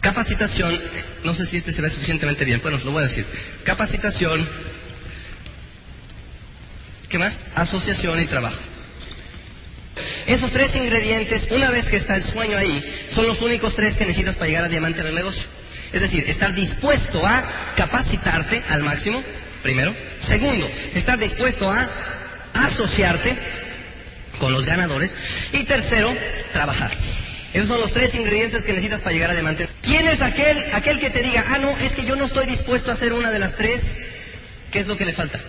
capacitación, 0.00 0.78
no 1.24 1.34
sé 1.34 1.46
si 1.46 1.56
este 1.56 1.72
se 1.72 1.82
ve 1.82 1.90
suficientemente 1.90 2.44
bien, 2.44 2.60
bueno, 2.62 2.78
lo 2.84 2.92
voy 2.92 3.02
a 3.02 3.06
decir, 3.06 3.26
capacitación, 3.64 4.46
¿Qué 7.08 7.18
más? 7.18 7.44
Asociación 7.54 8.20
y 8.22 8.26
trabajo. 8.26 8.58
Esos 10.26 10.50
tres 10.50 10.76
ingredientes, 10.76 11.48
una 11.50 11.70
vez 11.70 11.86
que 11.86 11.96
está 11.96 12.16
el 12.16 12.22
sueño 12.22 12.56
ahí, 12.56 12.84
son 13.12 13.26
los 13.26 13.40
únicos 13.40 13.74
tres 13.74 13.96
que 13.96 14.04
necesitas 14.04 14.36
para 14.36 14.48
llegar 14.48 14.64
a 14.64 14.68
diamante 14.68 15.00
en 15.00 15.06
el 15.06 15.14
negocio. 15.14 15.44
Es 15.92 16.02
decir, 16.02 16.28
estar 16.28 16.54
dispuesto 16.54 17.26
a 17.26 17.42
capacitarte 17.76 18.62
al 18.68 18.82
máximo, 18.82 19.22
primero. 19.62 19.94
Segundo, 20.20 20.68
estar 20.94 21.18
dispuesto 21.18 21.70
a 21.72 21.88
asociarte 22.52 23.34
con 24.38 24.52
los 24.52 24.66
ganadores. 24.66 25.14
Y 25.52 25.64
tercero, 25.64 26.14
trabajar. 26.52 26.92
Esos 27.58 27.70
son 27.70 27.80
los 27.80 27.92
tres 27.92 28.14
ingredientes 28.14 28.64
que 28.64 28.70
necesitas 28.70 29.00
para 29.00 29.14
llegar 29.14 29.30
a 29.30 29.34
diamante. 29.34 29.68
¿Quién 29.82 30.06
es 30.06 30.22
aquel, 30.22 30.62
aquel 30.74 31.00
que 31.00 31.10
te 31.10 31.24
diga, 31.24 31.44
ah, 31.48 31.58
no, 31.58 31.76
es 31.78 31.90
que 31.90 32.04
yo 32.04 32.14
no 32.14 32.26
estoy 32.26 32.46
dispuesto 32.46 32.92
a 32.92 32.94
hacer 32.94 33.12
una 33.12 33.32
de 33.32 33.40
las 33.40 33.56
tres? 33.56 33.80
¿Qué 34.70 34.78
es 34.78 34.86
lo 34.86 34.96
que 34.96 35.04
le 35.04 35.12
falta? 35.12 35.40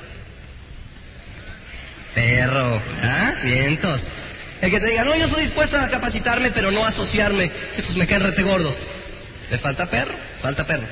Perro. 2.16 2.82
¿Ah? 3.04 3.36
Vientos. 3.44 4.02
El 4.60 4.72
que 4.72 4.80
te 4.80 4.88
diga, 4.88 5.04
no, 5.04 5.16
yo 5.16 5.26
estoy 5.26 5.44
dispuesto 5.44 5.78
a 5.78 5.88
capacitarme, 5.88 6.50
pero 6.50 6.72
no 6.72 6.84
asociarme. 6.84 7.52
Estos 7.78 7.96
me 7.96 8.08
caen 8.08 8.24
rete 8.24 8.42
gordos. 8.42 8.88
¿Le 9.52 9.60
falta 9.60 9.88
perro? 9.88 10.16
Falta 10.42 10.66
perro. 10.66 10.88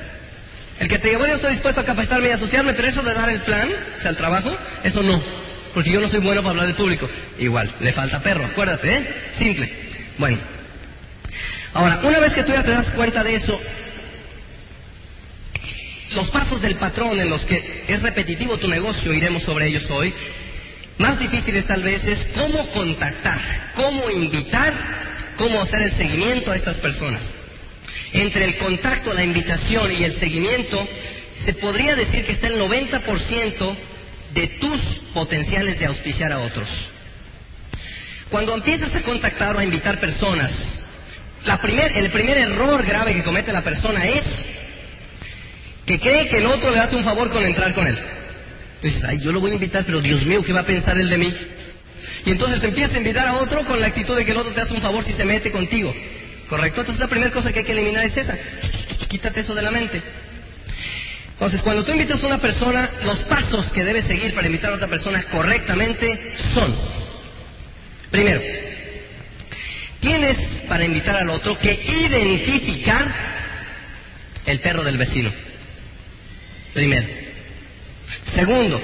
El 0.78 0.86
que 0.86 1.00
te 1.00 1.08
diga, 1.08 1.18
bueno, 1.18 1.32
yo 1.32 1.38
estoy 1.38 1.54
dispuesto 1.54 1.80
a 1.80 1.84
capacitarme 1.84 2.28
y 2.28 2.30
asociarme, 2.30 2.74
pero 2.74 2.86
eso 2.86 3.02
de 3.02 3.14
dar 3.14 3.28
el 3.28 3.40
plan, 3.40 3.68
o 3.68 4.00
sea, 4.00 4.12
el 4.12 4.16
trabajo, 4.16 4.56
eso 4.84 5.02
no. 5.02 5.20
Porque 5.74 5.90
yo 5.90 6.00
no 6.00 6.06
soy 6.06 6.20
bueno 6.20 6.42
para 6.42 6.50
hablar 6.50 6.66
al 6.66 6.76
público. 6.76 7.08
Igual, 7.40 7.74
le 7.80 7.90
falta 7.90 8.20
perro, 8.20 8.44
acuérdate, 8.44 8.98
¿eh? 8.98 9.08
Simple. 9.34 9.68
Bueno. 10.16 10.57
Ahora, 11.74 12.00
una 12.02 12.18
vez 12.20 12.32
que 12.32 12.42
tú 12.42 12.52
ya 12.52 12.62
te 12.62 12.70
das 12.70 12.88
cuenta 12.90 13.22
de 13.22 13.34
eso, 13.34 13.58
los 16.14 16.30
pasos 16.30 16.62
del 16.62 16.74
patrón 16.76 17.20
en 17.20 17.28
los 17.28 17.44
que 17.44 17.84
es 17.86 18.02
repetitivo 18.02 18.56
tu 18.56 18.68
negocio, 18.68 19.12
iremos 19.12 19.42
sobre 19.42 19.68
ellos 19.68 19.90
hoy, 19.90 20.12
más 20.96 21.18
difíciles 21.18 21.66
tal 21.66 21.82
vez 21.82 22.06
es 22.06 22.32
cómo 22.34 22.66
contactar, 22.68 23.38
cómo 23.76 24.10
invitar, 24.10 24.72
cómo 25.36 25.60
hacer 25.62 25.82
el 25.82 25.92
seguimiento 25.92 26.50
a 26.50 26.56
estas 26.56 26.78
personas. 26.78 27.32
Entre 28.12 28.44
el 28.44 28.56
contacto, 28.56 29.12
la 29.12 29.24
invitación 29.24 29.92
y 29.92 30.04
el 30.04 30.12
seguimiento 30.12 30.88
se 31.36 31.52
podría 31.52 31.94
decir 31.94 32.24
que 32.24 32.32
está 32.32 32.48
el 32.48 32.60
90% 32.60 33.76
de 34.34 34.46
tus 34.46 34.80
potenciales 35.12 35.78
de 35.78 35.86
auspiciar 35.86 36.32
a 36.32 36.40
otros. 36.40 36.90
Cuando 38.30 38.54
empiezas 38.54 38.94
a 38.96 39.02
contactar 39.02 39.56
o 39.56 39.58
a 39.58 39.64
invitar 39.64 40.00
personas, 40.00 40.87
la 41.44 41.58
primer, 41.58 41.96
el 41.96 42.10
primer 42.10 42.38
error 42.38 42.84
grave 42.84 43.14
que 43.14 43.22
comete 43.22 43.52
la 43.52 43.62
persona 43.62 44.04
es 44.04 44.24
que 45.86 45.98
cree 45.98 46.28
que 46.28 46.38
el 46.38 46.46
otro 46.46 46.70
le 46.70 46.80
hace 46.80 46.96
un 46.96 47.04
favor 47.04 47.30
con 47.30 47.44
entrar 47.44 47.72
con 47.74 47.86
él. 47.86 47.96
Dices, 48.82 49.04
ay, 49.04 49.20
yo 49.20 49.32
lo 49.32 49.40
voy 49.40 49.52
a 49.52 49.54
invitar, 49.54 49.84
pero 49.84 50.00
Dios 50.00 50.24
mío, 50.24 50.44
¿qué 50.44 50.52
va 50.52 50.60
a 50.60 50.66
pensar 50.66 50.98
él 50.98 51.08
de 51.08 51.18
mí? 51.18 51.34
Y 52.26 52.30
entonces 52.30 52.62
empieza 52.62 52.94
a 52.94 52.98
invitar 52.98 53.26
a 53.26 53.34
otro 53.34 53.62
con 53.64 53.80
la 53.80 53.86
actitud 53.86 54.16
de 54.16 54.24
que 54.24 54.32
el 54.32 54.36
otro 54.36 54.52
te 54.52 54.60
hace 54.60 54.74
un 54.74 54.80
favor 54.80 55.02
si 55.04 55.12
se 55.12 55.24
mete 55.24 55.50
contigo. 55.50 55.94
¿Correcto? 56.48 56.80
Entonces 56.80 57.00
la 57.00 57.08
primera 57.08 57.30
cosa 57.30 57.52
que 57.52 57.60
hay 57.60 57.64
que 57.64 57.72
eliminar 57.72 58.04
es 58.04 58.16
esa. 58.16 58.36
Quítate 59.08 59.40
eso 59.40 59.54
de 59.54 59.62
la 59.62 59.70
mente. 59.70 60.02
Entonces, 61.32 61.62
cuando 61.62 61.84
tú 61.84 61.92
invitas 61.92 62.22
a 62.24 62.26
una 62.26 62.38
persona, 62.38 62.90
los 63.04 63.20
pasos 63.20 63.70
que 63.70 63.84
debes 63.84 64.06
seguir 64.06 64.34
para 64.34 64.48
invitar 64.48 64.72
a 64.72 64.74
otra 64.74 64.88
persona 64.88 65.22
correctamente 65.30 66.18
son, 66.52 66.74
primero, 68.10 68.40
tienes 70.00 70.36
para 70.68 70.84
invitar 70.84 71.16
al 71.16 71.30
otro 71.30 71.58
que 71.58 71.72
identificar 71.72 73.06
el 74.46 74.60
perro 74.60 74.84
del 74.84 74.98
vecino. 74.98 75.30
Primero. 76.72 77.06
Segundo, 78.24 78.80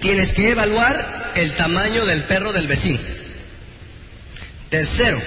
tienes 0.00 0.32
que 0.32 0.50
evaluar 0.50 1.32
el 1.34 1.54
tamaño 1.54 2.06
del 2.06 2.24
perro 2.24 2.52
del 2.52 2.66
vecino. 2.66 2.98
Tercero, 4.70 5.20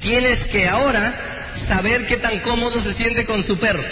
tienes 0.00 0.44
que 0.46 0.68
ahora 0.68 1.14
saber 1.66 2.06
qué 2.06 2.16
tan 2.16 2.38
cómodo 2.40 2.80
se 2.80 2.92
siente 2.92 3.24
con 3.24 3.42
su 3.42 3.58
perro. 3.58 3.82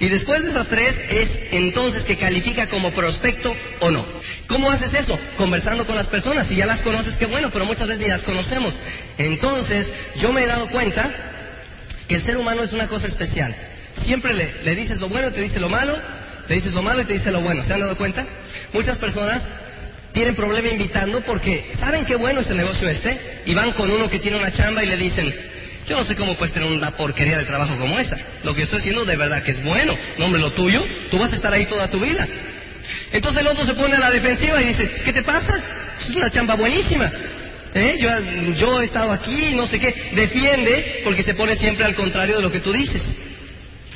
Y 0.00 0.08
después 0.08 0.42
de 0.42 0.50
esas 0.50 0.66
tres 0.66 0.98
es 1.10 1.52
entonces 1.52 2.02
que 2.02 2.16
califica 2.16 2.66
como 2.66 2.90
prospecto 2.90 3.54
o 3.80 3.90
no. 3.90 4.04
¿Cómo 4.48 4.70
haces 4.70 4.92
eso? 4.94 5.18
Conversando 5.36 5.86
con 5.86 5.94
las 5.94 6.08
personas. 6.08 6.48
Si 6.48 6.56
ya 6.56 6.66
las 6.66 6.80
conoces, 6.80 7.16
qué 7.16 7.26
bueno, 7.26 7.50
pero 7.52 7.64
muchas 7.64 7.86
veces 7.86 8.02
ni 8.02 8.08
las 8.08 8.22
conocemos. 8.22 8.74
Entonces, 9.18 9.92
yo 10.20 10.32
me 10.32 10.42
he 10.42 10.46
dado 10.46 10.66
cuenta 10.66 11.08
que 12.08 12.16
el 12.16 12.22
ser 12.22 12.36
humano 12.36 12.62
es 12.62 12.72
una 12.72 12.88
cosa 12.88 13.06
especial. 13.06 13.54
Siempre 14.02 14.34
le, 14.34 14.74
dices 14.74 15.00
lo 15.00 15.08
bueno, 15.08 15.30
te 15.30 15.40
dice 15.40 15.60
lo 15.60 15.68
malo, 15.68 15.96
le 16.48 16.54
dices 16.54 16.72
lo 16.72 16.82
malo 16.82 17.02
y 17.02 17.04
te 17.04 17.12
dice 17.12 17.30
lo 17.30 17.40
bueno. 17.40 17.62
¿Se 17.62 17.72
han 17.72 17.80
dado 17.80 17.96
cuenta? 17.96 18.26
Muchas 18.72 18.98
personas 18.98 19.48
tienen 20.12 20.34
problema 20.34 20.68
invitando 20.68 21.20
porque 21.20 21.72
saben 21.78 22.04
qué 22.04 22.16
bueno 22.16 22.40
es 22.40 22.50
el 22.50 22.56
negocio 22.56 22.88
este 22.88 23.18
y 23.46 23.54
van 23.54 23.72
con 23.72 23.90
uno 23.90 24.08
que 24.08 24.18
tiene 24.18 24.38
una 24.38 24.50
chamba 24.50 24.82
y 24.82 24.86
le 24.86 24.96
dicen, 24.96 25.32
yo 25.86 25.96
no 25.96 26.04
sé 26.04 26.16
cómo 26.16 26.34
puedes 26.34 26.52
tener 26.52 26.68
una 26.68 26.92
porquería 26.96 27.38
de 27.38 27.44
trabajo 27.44 27.76
como 27.78 27.98
esa. 27.98 28.16
Lo 28.42 28.54
que 28.54 28.62
estoy 28.62 28.80
haciendo 28.80 29.04
de 29.04 29.16
verdad 29.16 29.42
que 29.42 29.50
es 29.50 29.62
bueno. 29.62 29.96
No, 30.18 30.26
hombre, 30.26 30.40
lo 30.40 30.50
tuyo, 30.52 30.82
tú 31.10 31.18
vas 31.18 31.32
a 31.32 31.36
estar 31.36 31.52
ahí 31.52 31.66
toda 31.66 31.90
tu 31.90 32.00
vida. 32.00 32.26
Entonces 33.12 33.40
el 33.42 33.46
otro 33.48 33.64
se 33.64 33.74
pone 33.74 33.96
a 33.96 34.00
la 34.00 34.10
defensiva 34.10 34.60
y 34.62 34.66
dice, 34.66 34.90
¿qué 35.04 35.12
te 35.12 35.22
pasa? 35.22 35.54
Es 36.00 36.16
una 36.16 36.30
chamba 36.30 36.54
buenísima. 36.54 37.10
¿Eh? 37.74 37.98
Yo, 38.00 38.10
yo 38.52 38.80
he 38.80 38.84
estado 38.84 39.10
aquí, 39.10 39.54
no 39.54 39.66
sé 39.66 39.78
qué. 39.78 39.94
Defiende 40.12 41.02
porque 41.04 41.22
se 41.22 41.34
pone 41.34 41.56
siempre 41.56 41.84
al 41.84 41.94
contrario 41.94 42.36
de 42.36 42.42
lo 42.42 42.50
que 42.50 42.60
tú 42.60 42.72
dices. 42.72 43.02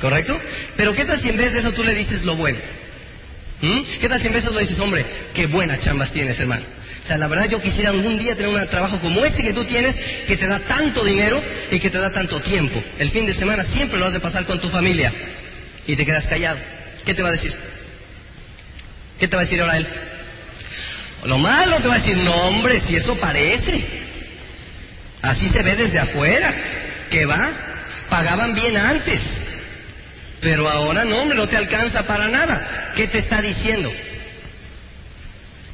¿Correcto? 0.01 0.39
Pero 0.77 0.93
¿qué 0.93 1.05
tal 1.05 1.19
si 1.19 1.29
en 1.29 1.37
vez 1.37 1.53
de 1.53 1.59
eso 1.59 1.71
tú 1.71 1.83
le 1.83 1.93
dices 1.93 2.23
lo 2.23 2.35
bueno? 2.35 2.59
¿Mm? 3.61 3.81
¿Qué 3.99 4.07
tal 4.07 4.19
si 4.19 4.27
en 4.27 4.33
vez 4.33 4.43
de 4.43 4.49
eso 4.49 4.55
le 4.55 4.61
dices, 4.61 4.79
hombre, 4.79 5.05
qué 5.33 5.47
buenas 5.47 5.81
chambas 5.81 6.11
tienes, 6.11 6.39
hermano? 6.39 6.63
O 7.03 7.07
sea, 7.07 7.17
la 7.17 7.27
verdad 7.27 7.49
yo 7.49 7.61
quisiera 7.61 7.89
algún 7.89 8.17
día 8.17 8.35
tener 8.35 8.49
un 8.49 8.67
trabajo 8.67 8.99
como 8.99 9.23
ese 9.25 9.41
que 9.41 9.53
tú 9.53 9.63
tienes, 9.63 9.95
que 10.27 10.37
te 10.37 10.47
da 10.47 10.59
tanto 10.59 11.03
dinero 11.03 11.41
y 11.71 11.79
que 11.79 11.89
te 11.89 11.97
da 11.97 12.11
tanto 12.11 12.39
tiempo. 12.41 12.81
El 12.99 13.09
fin 13.09 13.25
de 13.25 13.33
semana 13.33 13.63
siempre 13.63 13.97
lo 13.97 14.05
has 14.05 14.13
de 14.13 14.19
pasar 14.19 14.45
con 14.45 14.59
tu 14.59 14.69
familia 14.69 15.11
y 15.87 15.95
te 15.95 16.05
quedas 16.05 16.27
callado. 16.27 16.59
¿Qué 17.05 17.13
te 17.13 17.23
va 17.23 17.29
a 17.29 17.31
decir? 17.31 17.53
¿Qué 19.19 19.27
te 19.27 19.35
va 19.35 19.41
a 19.41 19.45
decir 19.45 19.61
ahora 19.61 19.77
él? 19.77 19.87
Lo 21.25 21.37
malo 21.37 21.77
te 21.77 21.87
va 21.87 21.95
a 21.95 21.97
decir, 21.97 22.17
no 22.17 22.33
hombre, 22.33 22.79
si 22.79 22.95
eso 22.95 23.15
parece. 23.15 23.83
Así 25.21 25.49
se 25.49 25.63
ve 25.63 25.75
desde 25.75 25.99
afuera. 25.99 26.53
¿Qué 27.09 27.25
va? 27.25 27.49
Pagaban 28.09 28.55
bien 28.55 28.77
antes. 28.77 29.63
Pero 30.41 30.69
ahora 30.69 31.03
no, 31.03 31.21
hombre, 31.21 31.37
no 31.37 31.47
te 31.47 31.57
alcanza 31.57 32.03
para 32.03 32.29
nada. 32.29 32.93
¿Qué 32.95 33.07
te 33.07 33.17
está 33.17 33.41
diciendo? 33.41 33.91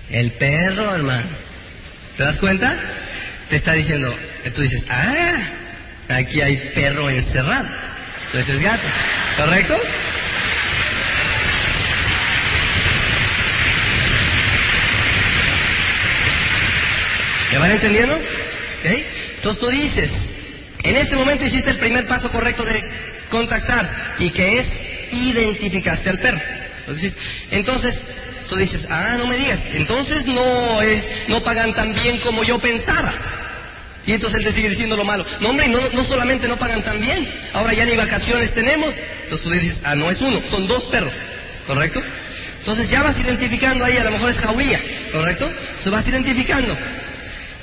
El 0.10 0.32
perro, 0.32 0.96
hermano. 0.96 1.28
¿Te 2.18 2.24
das 2.24 2.38
cuenta? 2.40 2.74
Te 3.50 3.56
está 3.56 3.74
diciendo, 3.74 4.14
tú 4.54 4.62
dices, 4.62 4.86
ah, 4.90 5.36
aquí 6.10 6.42
hay 6.42 6.58
perro 6.74 7.10
encerrado. 7.10 7.68
Entonces 8.28 8.56
es 8.56 8.62
gato. 8.62 8.88
¿Correcto? 9.38 9.78
¿Me 17.52 17.58
van 17.58 17.72
entendiendo? 17.72 18.20
Entonces 18.84 19.62
tú 19.62 19.70
dices, 19.70 20.12
en 20.84 20.96
ese 20.98 21.16
momento 21.16 21.46
hiciste 21.46 21.72
el 21.72 21.78
primer 21.78 22.08
paso 22.08 22.30
correcto 22.30 22.64
de 22.64 22.84
contactar 23.30 23.88
y 24.20 24.30
que 24.30 24.60
es 24.60 24.68
identificaste 25.12 26.10
al 26.10 26.20
perro. 26.20 26.42
Entonces, 27.52 28.25
tú 28.50 28.56
dices, 28.56 28.88
ah, 28.90 29.16
no 29.18 29.28
me 29.28 29.38
digas, 29.38 29.76
entonces 29.76 30.28
no 30.28 30.82
es, 30.82 31.08
no 31.28 31.42
pagan 31.44 31.74
tan 31.74 31.94
bien 31.94 32.20
como 32.20 32.44
yo 32.44 32.60
pensaba. 32.60 33.12
Y 34.08 34.14
entonces 34.14 34.40
él 34.40 34.46
te 34.46 34.52
sigue 34.52 34.70
diciendo 34.70 34.96
lo 34.96 35.04
malo. 35.04 35.26
No, 35.40 35.50
hombre, 35.50 35.68
no, 35.68 35.80
no 35.94 36.04
solamente 36.04 36.48
no 36.48 36.58
pagan 36.58 36.84
tan 36.84 37.02
bien, 37.02 37.28
ahora 37.54 37.74
ya 37.74 37.86
ni 37.86 37.96
vacaciones 37.96 38.54
tenemos. 38.54 38.96
Entonces 39.24 39.42
tú 39.42 39.50
dices, 39.50 39.80
ah, 39.84 39.96
no 39.96 40.12
es 40.12 40.22
uno, 40.22 40.42
son 40.48 40.68
dos 40.68 40.86
perros, 40.86 41.14
¿correcto? 41.66 42.02
Entonces 42.60 42.90
ya 42.90 43.04
vas 43.04 43.20
identificando 43.20 43.86
ahí, 43.86 43.98
a 43.98 44.04
lo 44.04 44.12
mejor 44.12 44.30
es 44.30 44.40
jauría, 44.40 44.80
¿correcto? 45.12 45.50
Se 45.80 45.90
vas 45.90 46.08
identificando. 46.08 46.76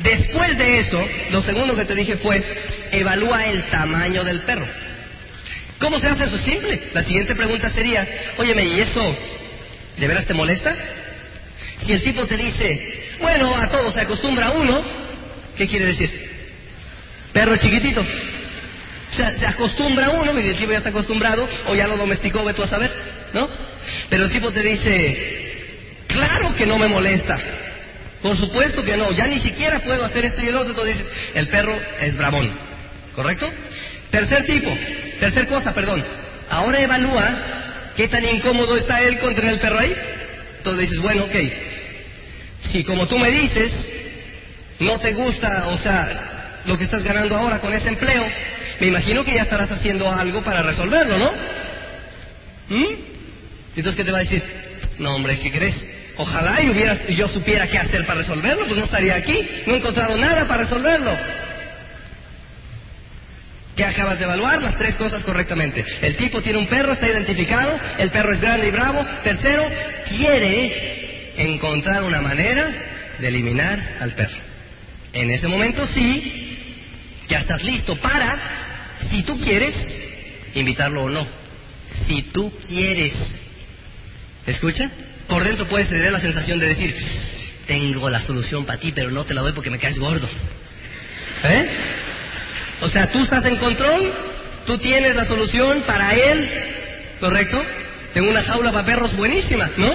Después 0.00 0.58
de 0.58 0.78
eso, 0.78 1.00
lo 1.30 1.42
segundo 1.42 1.76
que 1.76 1.84
te 1.84 1.94
dije 1.94 2.16
fue, 2.16 2.42
evalúa 2.90 3.46
el 3.46 3.62
tamaño 3.64 4.24
del 4.24 4.40
perro. 4.40 4.66
¿Cómo 5.78 5.98
se 5.98 6.08
hace 6.08 6.24
eso? 6.24 6.36
Es 6.36 6.42
simple. 6.42 6.80
La 6.94 7.02
siguiente 7.02 7.34
pregunta 7.34 7.68
sería, 7.68 8.06
óyeme, 8.38 8.64
¿y 8.64 8.80
eso 8.80 9.02
de 10.02 10.08
veras 10.08 10.26
te 10.26 10.34
molesta? 10.34 10.74
Si 11.76 11.92
el 11.92 12.02
tipo 12.02 12.26
te 12.26 12.36
dice, 12.36 13.04
bueno, 13.20 13.54
a 13.54 13.68
todo 13.68 13.92
se 13.92 14.00
acostumbra 14.00 14.50
uno, 14.50 14.82
¿qué 15.56 15.68
quiere 15.68 15.86
decir? 15.86 16.10
Perro 17.32 17.56
chiquitito. 17.56 18.00
O 18.00 19.14
sea, 19.14 19.32
se 19.32 19.46
acostumbra 19.46 20.10
uno, 20.10 20.32
el 20.32 20.56
tipo 20.56 20.72
ya 20.72 20.78
está 20.78 20.90
acostumbrado, 20.90 21.48
o 21.68 21.76
ya 21.76 21.86
lo 21.86 21.96
domesticó, 21.96 22.42
ve 22.44 22.52
tú 22.52 22.64
a 22.64 22.66
saber, 22.66 22.90
¿no? 23.32 23.48
Pero 24.10 24.24
el 24.24 24.32
tipo 24.32 24.50
te 24.50 24.64
dice, 24.64 25.54
claro 26.08 26.52
que 26.56 26.66
no 26.66 26.80
me 26.80 26.88
molesta. 26.88 27.38
Por 28.22 28.36
supuesto 28.36 28.84
que 28.84 28.96
no, 28.96 29.12
ya 29.12 29.28
ni 29.28 29.38
siquiera 29.38 29.78
puedo 29.78 30.04
hacer 30.04 30.24
esto 30.24 30.42
y 30.42 30.48
el 30.48 30.56
otro. 30.56 30.70
Entonces 30.70 30.98
dices, 30.98 31.12
el 31.36 31.46
perro 31.46 31.78
es 32.00 32.16
bravón. 32.16 32.50
¿Correcto? 33.14 33.48
Tercer 34.10 34.44
tipo, 34.46 34.76
tercer 35.20 35.46
cosa, 35.46 35.72
perdón. 35.72 36.02
Ahora 36.50 36.80
evalúa 36.80 37.30
qué 37.96 38.08
tan 38.08 38.24
incómodo 38.24 38.76
está 38.76 39.02
él 39.02 39.18
con 39.18 39.34
tener 39.34 39.54
el 39.54 39.60
perro 39.60 39.78
ahí. 39.78 39.94
Entonces 40.58 40.82
dices, 40.82 41.00
bueno, 41.00 41.24
ok. 41.24 41.34
Si 42.60 42.84
como 42.84 43.06
tú 43.06 43.18
me 43.18 43.30
dices, 43.30 43.88
no 44.78 44.98
te 44.98 45.12
gusta, 45.14 45.68
o 45.68 45.78
sea, 45.78 46.08
lo 46.66 46.78
que 46.78 46.84
estás 46.84 47.02
ganando 47.02 47.36
ahora 47.36 47.58
con 47.58 47.72
ese 47.72 47.88
empleo, 47.88 48.24
me 48.80 48.86
imagino 48.86 49.24
que 49.24 49.34
ya 49.34 49.42
estarás 49.42 49.70
haciendo 49.72 50.10
algo 50.10 50.42
para 50.42 50.62
resolverlo, 50.62 51.18
¿no? 51.18 51.30
¿Mm? 52.68 52.94
Entonces, 53.76 53.96
¿qué 53.96 54.04
te 54.04 54.12
va 54.12 54.18
a 54.18 54.22
decir? 54.22 54.42
No, 54.98 55.14
hombre, 55.14 55.38
¿qué 55.38 55.50
crees? 55.50 55.86
Ojalá 56.16 56.60
y 56.62 57.14
yo 57.14 57.26
supiera 57.26 57.66
qué 57.66 57.78
hacer 57.78 58.04
para 58.06 58.18
resolverlo, 58.18 58.66
pues 58.66 58.76
no 58.76 58.84
estaría 58.84 59.14
aquí. 59.14 59.48
No 59.66 59.74
he 59.74 59.78
encontrado 59.78 60.16
nada 60.18 60.46
para 60.46 60.62
resolverlo. 60.62 61.10
¿Qué 63.76 63.84
acabas 63.84 64.18
de 64.18 64.26
evaluar? 64.26 64.60
Las 64.60 64.76
tres 64.76 64.96
cosas 64.96 65.22
correctamente. 65.22 65.84
El 66.02 66.16
tipo 66.16 66.42
tiene 66.42 66.58
un 66.58 66.66
perro, 66.66 66.92
está 66.92 67.08
identificado, 67.08 67.78
el 67.98 68.10
perro 68.10 68.32
es 68.32 68.40
grande 68.40 68.68
y 68.68 68.70
bravo. 68.70 69.04
Tercero, 69.24 69.64
quiere 70.08 71.32
encontrar 71.38 72.02
una 72.02 72.20
manera 72.20 72.68
de 73.18 73.28
eliminar 73.28 73.78
al 74.00 74.12
perro. 74.12 74.36
En 75.14 75.30
ese 75.30 75.48
momento 75.48 75.86
sí, 75.86 76.58
ya 77.28 77.38
estás 77.38 77.64
listo 77.64 77.96
para, 77.96 78.36
si 78.98 79.22
tú 79.22 79.40
quieres, 79.40 80.02
invitarlo 80.54 81.04
o 81.04 81.08
no. 81.08 81.26
Si 81.88 82.22
tú 82.22 82.52
quieres. 82.66 83.42
¿Escucha? 84.46 84.90
Por 85.28 85.44
dentro 85.44 85.66
puedes 85.66 85.88
tener 85.88 86.12
la 86.12 86.20
sensación 86.20 86.58
de 86.58 86.66
decir, 86.68 86.94
tengo 87.66 88.10
la 88.10 88.20
solución 88.20 88.66
para 88.66 88.78
ti, 88.78 88.92
pero 88.92 89.10
no 89.10 89.24
te 89.24 89.32
la 89.32 89.40
doy 89.40 89.52
porque 89.52 89.70
me 89.70 89.78
caes 89.78 89.98
gordo. 89.98 90.28
¿Eh? 91.44 91.68
O 92.82 92.88
sea, 92.88 93.10
tú 93.10 93.22
estás 93.22 93.44
en 93.44 93.56
control, 93.56 94.12
tú 94.66 94.76
tienes 94.76 95.14
la 95.14 95.24
solución 95.24 95.82
para 95.82 96.14
él, 96.16 96.50
¿correcto? 97.20 97.64
Tengo 98.12 98.28
una 98.28 98.42
jaula 98.42 98.72
para 98.72 98.84
perros 98.84 99.16
buenísimas, 99.16 99.78
¿no? 99.78 99.88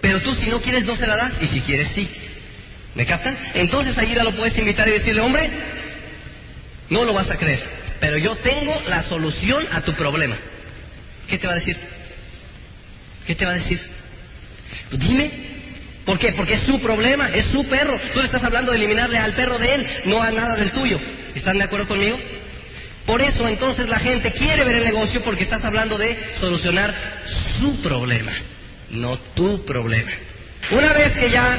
Pero 0.00 0.18
tú 0.20 0.34
si 0.34 0.48
no 0.48 0.62
quieres 0.62 0.86
no 0.86 0.96
se 0.96 1.06
la 1.06 1.16
das 1.16 1.42
y 1.42 1.46
si 1.46 1.60
quieres 1.60 1.88
sí. 1.88 2.08
¿Me 2.94 3.04
captan? 3.04 3.36
Entonces 3.52 3.98
ahí 3.98 4.14
ya 4.14 4.24
lo 4.24 4.32
puedes 4.32 4.56
invitar 4.56 4.88
y 4.88 4.92
decirle, 4.92 5.20
hombre, 5.20 5.50
no 6.88 7.04
lo 7.04 7.12
vas 7.12 7.30
a 7.30 7.36
creer, 7.36 7.62
pero 8.00 8.16
yo 8.16 8.34
tengo 8.36 8.82
la 8.88 9.02
solución 9.02 9.66
a 9.72 9.82
tu 9.82 9.92
problema. 9.92 10.36
¿Qué 11.28 11.36
te 11.36 11.46
va 11.46 11.52
a 11.52 11.56
decir? 11.56 11.76
¿Qué 13.26 13.34
te 13.34 13.44
va 13.44 13.50
a 13.50 13.54
decir? 13.54 13.80
Pues 14.88 15.00
dime. 15.00 15.30
¿Por 16.06 16.18
qué? 16.18 16.32
Porque 16.32 16.54
es 16.54 16.60
su 16.60 16.80
problema, 16.80 17.28
es 17.30 17.46
su 17.46 17.66
perro. 17.66 17.98
Tú 18.12 18.20
le 18.20 18.26
estás 18.26 18.44
hablando 18.44 18.72
de 18.72 18.78
eliminarle 18.78 19.18
al 19.18 19.32
perro 19.32 19.58
de 19.58 19.74
él, 19.74 19.86
no 20.04 20.22
a 20.22 20.30
nada 20.30 20.56
del 20.56 20.70
tuyo. 20.70 20.98
¿Están 21.34 21.58
de 21.58 21.64
acuerdo 21.64 21.88
conmigo? 21.88 22.18
Por 23.06 23.20
eso 23.20 23.46
entonces 23.48 23.88
la 23.88 23.98
gente 23.98 24.32
quiere 24.32 24.64
ver 24.64 24.76
el 24.76 24.84
negocio 24.84 25.20
porque 25.20 25.42
estás 25.42 25.64
hablando 25.64 25.98
de 25.98 26.16
solucionar 26.34 26.94
su 27.24 27.82
problema, 27.82 28.32
no 28.90 29.18
tu 29.18 29.64
problema. 29.64 30.10
Una 30.70 30.92
vez 30.94 31.18
que 31.18 31.28
ya 31.28 31.58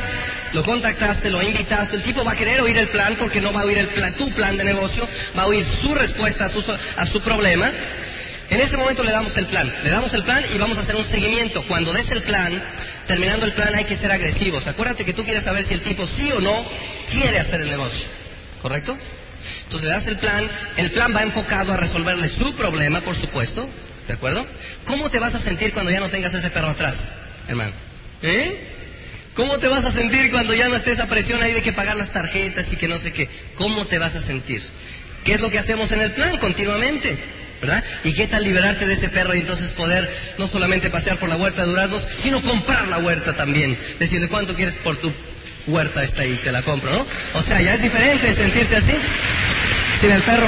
lo 0.53 0.63
contactaste, 0.63 1.29
lo 1.29 1.41
invitaste, 1.43 1.97
el 1.97 2.01
tipo 2.03 2.23
va 2.23 2.31
a 2.31 2.35
querer 2.35 2.61
oír 2.61 2.77
el 2.77 2.87
plan 2.87 3.15
porque 3.19 3.41
no 3.41 3.53
va 3.53 3.61
a 3.61 3.65
oír 3.65 3.77
el 3.77 3.89
plan, 3.89 4.13
tu 4.13 4.31
plan 4.31 4.57
de 4.57 4.63
negocio, 4.63 5.07
va 5.37 5.43
a 5.43 5.47
oír 5.47 5.63
su 5.63 5.93
respuesta 5.93 6.45
a 6.45 6.49
su, 6.49 6.63
a 6.97 7.05
su 7.05 7.21
problema. 7.21 7.71
En 8.49 8.61
ese 8.61 8.77
momento 8.77 9.03
le 9.03 9.11
damos 9.11 9.37
el 9.37 9.45
plan, 9.45 9.71
le 9.83 9.89
damos 9.89 10.13
el 10.15 10.23
plan 10.23 10.43
y 10.53 10.57
vamos 10.57 10.77
a 10.77 10.81
hacer 10.81 10.95
un 10.95 11.05
seguimiento. 11.05 11.63
Cuando 11.67 11.93
des 11.93 12.09
el 12.11 12.23
plan, 12.23 12.59
terminando 13.05 13.45
el 13.45 13.51
plan 13.51 13.75
hay 13.75 13.85
que 13.85 13.95
ser 13.95 14.11
agresivos. 14.11 14.65
Acuérdate 14.65 15.05
que 15.05 15.13
tú 15.13 15.23
quieres 15.23 15.43
saber 15.43 15.63
si 15.63 15.75
el 15.75 15.81
tipo 15.81 16.07
sí 16.07 16.31
o 16.31 16.39
no 16.41 16.65
quiere 17.11 17.39
hacer 17.39 17.61
el 17.61 17.69
negocio, 17.69 18.05
¿correcto? 18.61 18.97
Entonces 19.63 19.87
le 19.87 19.93
das 19.93 20.07
el 20.07 20.17
plan, 20.17 20.43
el 20.77 20.91
plan 20.91 21.15
va 21.15 21.23
enfocado 21.23 21.73
a 21.73 21.77
resolverle 21.77 22.29
su 22.29 22.53
problema, 22.55 23.01
por 23.01 23.15
supuesto, 23.15 23.67
¿de 24.07 24.13
acuerdo? 24.13 24.45
¿Cómo 24.85 25.09
te 25.09 25.19
vas 25.19 25.35
a 25.35 25.39
sentir 25.39 25.73
cuando 25.73 25.91
ya 25.91 25.99
no 25.99 26.09
tengas 26.09 26.33
ese 26.33 26.49
perro 26.49 26.69
atrás, 26.69 27.11
hermano? 27.47 27.73
¿Eh? 28.21 28.71
¿Cómo 29.33 29.59
te 29.59 29.67
vas 29.67 29.83
a 29.83 29.91
sentir 29.91 30.31
cuando 30.31 30.53
ya 30.53 30.69
no 30.69 30.75
esté 30.75 30.91
esa 30.91 31.07
presión 31.07 31.41
ahí 31.41 31.53
de 31.53 31.61
que 31.61 31.73
pagar 31.73 31.97
las 31.97 32.11
tarjetas 32.11 32.71
y 32.71 32.77
que 32.77 32.87
no 32.87 32.97
sé 32.97 33.11
qué? 33.11 33.27
¿Cómo 33.55 33.85
te 33.85 33.99
vas 33.99 34.15
a 34.15 34.21
sentir? 34.21 34.63
¿Qué 35.25 35.33
es 35.33 35.41
lo 35.41 35.49
que 35.49 35.59
hacemos 35.59 35.91
en 35.91 36.01
el 36.01 36.11
plan 36.11 36.37
continuamente? 36.37 37.17
¿verdad? 37.61 37.83
¿Y 38.03 38.13
qué 38.13 38.27
tal 38.27 38.43
liberarte 38.43 38.85
de 38.85 38.93
ese 38.93 39.09
perro 39.09 39.33
y 39.33 39.39
entonces 39.39 39.71
poder 39.71 40.09
no 40.37 40.47
solamente 40.47 40.89
pasear 40.89 41.17
por 41.17 41.29
la 41.29 41.35
huerta 41.35 41.63
de 41.63 41.69
Duraznos, 41.69 42.07
sino 42.21 42.41
comprar 42.41 42.87
la 42.87 42.99
huerta 42.99 43.33
también? 43.33 43.77
Decirle 43.99 44.27
cuánto 44.27 44.55
quieres 44.55 44.75
por 44.75 44.97
tu 44.97 45.11
huerta 45.67 46.03
esta 46.03 46.25
y 46.25 46.35
te 46.35 46.51
la 46.51 46.61
compro, 46.61 46.91
¿no? 46.91 47.05
O 47.33 47.41
sea, 47.41 47.61
ya 47.61 47.73
es 47.73 47.81
diferente 47.81 48.33
sentirse 48.33 48.77
así, 48.77 48.93
sin 49.99 50.11
el 50.11 50.21
perro. 50.21 50.47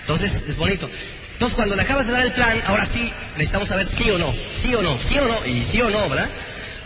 Entonces, 0.00 0.44
es 0.48 0.56
bonito. 0.56 0.88
Entonces, 1.32 1.56
cuando 1.56 1.76
le 1.76 1.82
acabas 1.82 2.06
de 2.06 2.12
dar 2.12 2.22
el 2.22 2.32
plan, 2.32 2.58
ahora 2.66 2.86
sí, 2.86 3.12
necesitamos 3.32 3.68
saber 3.68 3.86
sí 3.86 4.08
o 4.10 4.18
no, 4.18 4.32
sí 4.32 4.74
o 4.74 4.80
no, 4.80 4.96
sí 4.98 5.18
o 5.18 5.26
no, 5.26 5.46
y 5.46 5.62
sí 5.64 5.82
o 5.82 5.90
no, 5.90 6.08
¿verdad? 6.08 6.28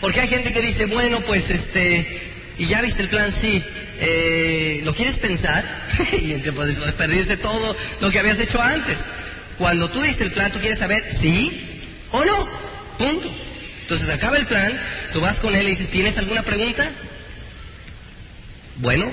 Porque 0.01 0.21
hay 0.21 0.27
gente 0.27 0.51
que 0.51 0.61
dice, 0.61 0.87
bueno, 0.87 1.21
pues 1.21 1.49
este, 1.49 2.31
y 2.57 2.65
ya 2.65 2.81
viste 2.81 3.03
el 3.03 3.09
plan, 3.09 3.31
sí, 3.31 3.63
eh, 3.99 4.81
¿lo 4.83 4.93
quieres 4.93 5.17
pensar? 5.17 5.63
y 6.21 6.33
entonces 6.33 6.77
pues, 6.79 6.93
perdiste 6.93 7.37
todo 7.37 7.75
lo 8.01 8.11
que 8.11 8.19
habías 8.19 8.39
hecho 8.39 8.59
antes. 8.61 8.97
Cuando 9.57 9.89
tú 9.89 10.01
diste 10.01 10.23
el 10.23 10.31
plan, 10.31 10.51
tú 10.51 10.59
quieres 10.59 10.79
saber 10.79 11.03
sí 11.15 11.85
o 12.11 12.25
no, 12.25 12.47
punto. 13.01 13.31
Entonces 13.81 14.09
acaba 14.09 14.37
el 14.37 14.45
plan, 14.45 14.71
tú 15.11 15.19
vas 15.19 15.39
con 15.39 15.55
él 15.55 15.67
y 15.67 15.71
dices, 15.71 15.89
¿tienes 15.89 16.17
alguna 16.17 16.43
pregunta? 16.43 16.89
Bueno, 18.77 19.11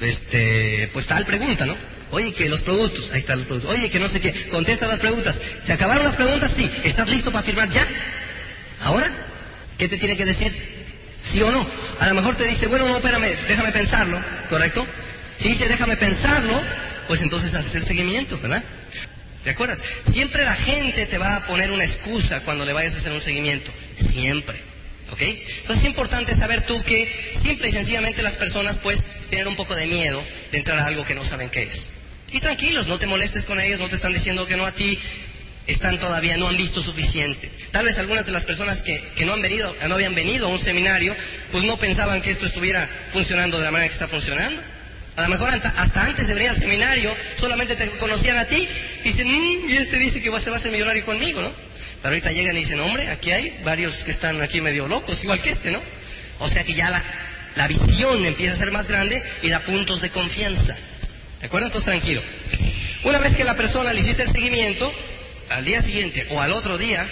este, 0.00 0.88
pues 0.92 1.06
tal 1.06 1.24
pregunta, 1.24 1.66
¿no? 1.66 1.76
Oye, 2.10 2.32
que 2.32 2.48
los 2.48 2.62
productos, 2.62 3.10
ahí 3.12 3.20
están 3.20 3.38
los 3.38 3.46
productos. 3.46 3.70
Oye, 3.70 3.90
que 3.90 3.98
no 3.98 4.08
sé 4.08 4.20
qué, 4.20 4.32
contesta 4.48 4.86
las 4.86 4.98
preguntas. 4.98 5.40
¿Se 5.62 5.72
acabaron 5.72 6.04
las 6.04 6.16
preguntas? 6.16 6.52
Sí. 6.56 6.70
¿Estás 6.84 7.08
listo 7.08 7.30
para 7.30 7.44
firmar 7.44 7.68
ya? 7.70 7.86
¿Ahora? 8.82 9.12
¿Qué 9.76 9.88
te 9.88 9.98
tiene 9.98 10.16
que 10.16 10.24
decir? 10.24 10.50
¿Sí 11.22 11.42
o 11.42 11.52
no? 11.52 11.66
A 12.00 12.08
lo 12.08 12.14
mejor 12.14 12.34
te 12.36 12.44
dice, 12.44 12.66
bueno, 12.66 12.88
no, 12.88 12.96
espérame, 12.96 13.36
déjame 13.46 13.72
pensarlo, 13.72 14.18
¿correcto? 14.48 14.86
Si 15.36 15.50
dice, 15.50 15.68
déjame 15.68 15.96
pensarlo, 15.96 16.58
pues 17.06 17.22
entonces 17.22 17.54
haces 17.54 17.74
el 17.74 17.84
seguimiento, 17.84 18.38
¿verdad? 18.40 18.64
¿Te 19.44 19.50
acuerdas? 19.50 19.80
Siempre 20.12 20.44
la 20.44 20.54
gente 20.54 21.06
te 21.06 21.18
va 21.18 21.36
a 21.36 21.46
poner 21.46 21.70
una 21.70 21.84
excusa 21.84 22.40
cuando 22.40 22.64
le 22.64 22.72
vayas 22.72 22.94
a 22.94 22.98
hacer 22.98 23.12
un 23.12 23.20
seguimiento. 23.20 23.72
Siempre. 23.96 24.58
¿Ok? 25.10 25.22
Entonces 25.22 25.78
es 25.78 25.84
importante 25.84 26.34
saber 26.34 26.66
tú 26.66 26.82
que 26.82 27.10
simple 27.42 27.68
y 27.68 27.72
sencillamente 27.72 28.22
las 28.22 28.34
personas 28.34 28.78
pues 28.78 29.02
tienen 29.30 29.48
un 29.48 29.56
poco 29.56 29.74
de 29.74 29.86
miedo 29.86 30.22
de 30.52 30.58
entrar 30.58 30.78
a 30.78 30.84
algo 30.84 31.04
que 31.04 31.14
no 31.14 31.24
saben 31.24 31.48
qué 31.48 31.62
es. 31.62 31.90
Y 32.30 32.40
tranquilos, 32.40 32.88
no 32.88 32.98
te 32.98 33.06
molestes 33.06 33.44
con 33.44 33.58
ellos, 33.58 33.80
no 33.80 33.88
te 33.88 33.96
están 33.96 34.12
diciendo 34.12 34.46
que 34.46 34.56
no 34.56 34.66
a 34.66 34.72
ti, 34.72 34.98
están 35.66 35.98
todavía, 35.98 36.36
no 36.36 36.48
han 36.48 36.56
visto 36.56 36.82
suficiente. 36.82 37.50
Tal 37.70 37.86
vez 37.86 37.98
algunas 37.98 38.26
de 38.26 38.32
las 38.32 38.44
personas 38.44 38.82
que, 38.82 39.02
que, 39.16 39.24
no 39.24 39.32
han 39.32 39.40
venido, 39.40 39.74
no 39.88 39.94
habían 39.94 40.14
venido 40.14 40.46
a 40.46 40.50
un 40.50 40.58
seminario, 40.58 41.16
pues 41.52 41.64
no 41.64 41.78
pensaban 41.78 42.20
que 42.20 42.30
esto 42.30 42.46
estuviera 42.46 42.88
funcionando 43.12 43.58
de 43.58 43.64
la 43.64 43.70
manera 43.70 43.88
que 43.88 43.94
está 43.94 44.08
funcionando. 44.08 44.60
A 45.18 45.22
lo 45.22 45.28
mejor 45.30 45.50
hasta, 45.50 46.00
antes 46.00 46.28
de 46.28 46.34
venir 46.34 46.50
al 46.50 46.56
seminario 46.56 47.12
solamente 47.40 47.74
te 47.74 47.88
conocían 47.98 48.38
a 48.38 48.44
ti 48.44 48.68
y 49.02 49.08
dicen, 49.08 49.26
mmm, 49.26 49.68
y 49.68 49.76
este 49.76 49.98
dice 49.98 50.22
que 50.22 50.30
se 50.40 50.48
va 50.48 50.58
a 50.58 50.60
ser 50.60 50.70
millonario 50.70 51.04
conmigo, 51.04 51.42
¿no? 51.42 51.50
Pero 52.00 52.14
ahorita 52.14 52.30
llegan 52.30 52.56
y 52.56 52.60
dicen, 52.60 52.78
hombre, 52.78 53.08
aquí 53.08 53.32
hay 53.32 53.58
varios 53.64 53.96
que 54.04 54.12
están 54.12 54.40
aquí 54.40 54.60
medio 54.60 54.86
locos, 54.86 55.24
igual 55.24 55.42
que 55.42 55.50
este, 55.50 55.72
¿no? 55.72 55.82
O 56.38 56.46
sea 56.46 56.62
que 56.62 56.72
ya 56.72 56.88
la, 56.88 57.02
la 57.56 57.66
visión 57.66 58.24
empieza 58.24 58.54
a 58.54 58.58
ser 58.58 58.70
más 58.70 58.86
grande 58.86 59.20
y 59.42 59.50
da 59.50 59.58
puntos 59.58 60.00
de 60.02 60.10
confianza. 60.10 60.76
¿De 61.40 61.46
acuerdo? 61.46 61.66
Entonces 61.66 61.86
tranquilo. 61.86 62.22
Una 63.02 63.18
vez 63.18 63.34
que 63.34 63.42
la 63.42 63.54
persona 63.54 63.92
le 63.92 63.98
hiciste 63.98 64.22
el 64.22 64.30
seguimiento, 64.30 64.92
al 65.48 65.64
día 65.64 65.82
siguiente 65.82 66.28
o 66.30 66.40
al 66.40 66.52
otro 66.52 66.78
día, 66.78 67.04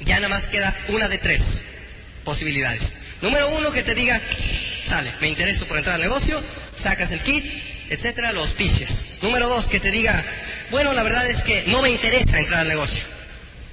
ya 0.00 0.16
nada 0.16 0.30
más 0.30 0.48
queda 0.48 0.76
una 0.88 1.06
de 1.06 1.18
tres 1.18 1.64
posibilidades. 2.24 2.92
Número 3.22 3.48
uno, 3.50 3.70
que 3.70 3.84
te 3.84 3.94
diga, 3.94 4.20
sale, 4.84 5.12
me 5.20 5.28
intereso 5.28 5.64
por 5.66 5.78
entrar 5.78 5.94
al 5.94 6.02
negocio, 6.02 6.42
sacas 6.80 7.12
el 7.12 7.20
kit, 7.20 7.44
etcétera, 7.90 8.32
los 8.32 8.50
piches. 8.50 9.18
Número 9.22 9.48
dos, 9.48 9.66
que 9.66 9.80
te 9.80 9.90
diga, 9.90 10.24
bueno, 10.70 10.92
la 10.92 11.02
verdad 11.02 11.28
es 11.28 11.42
que 11.42 11.64
no 11.66 11.82
me 11.82 11.90
interesa 11.90 12.38
entrar 12.38 12.60
al 12.60 12.68
negocio. 12.68 13.02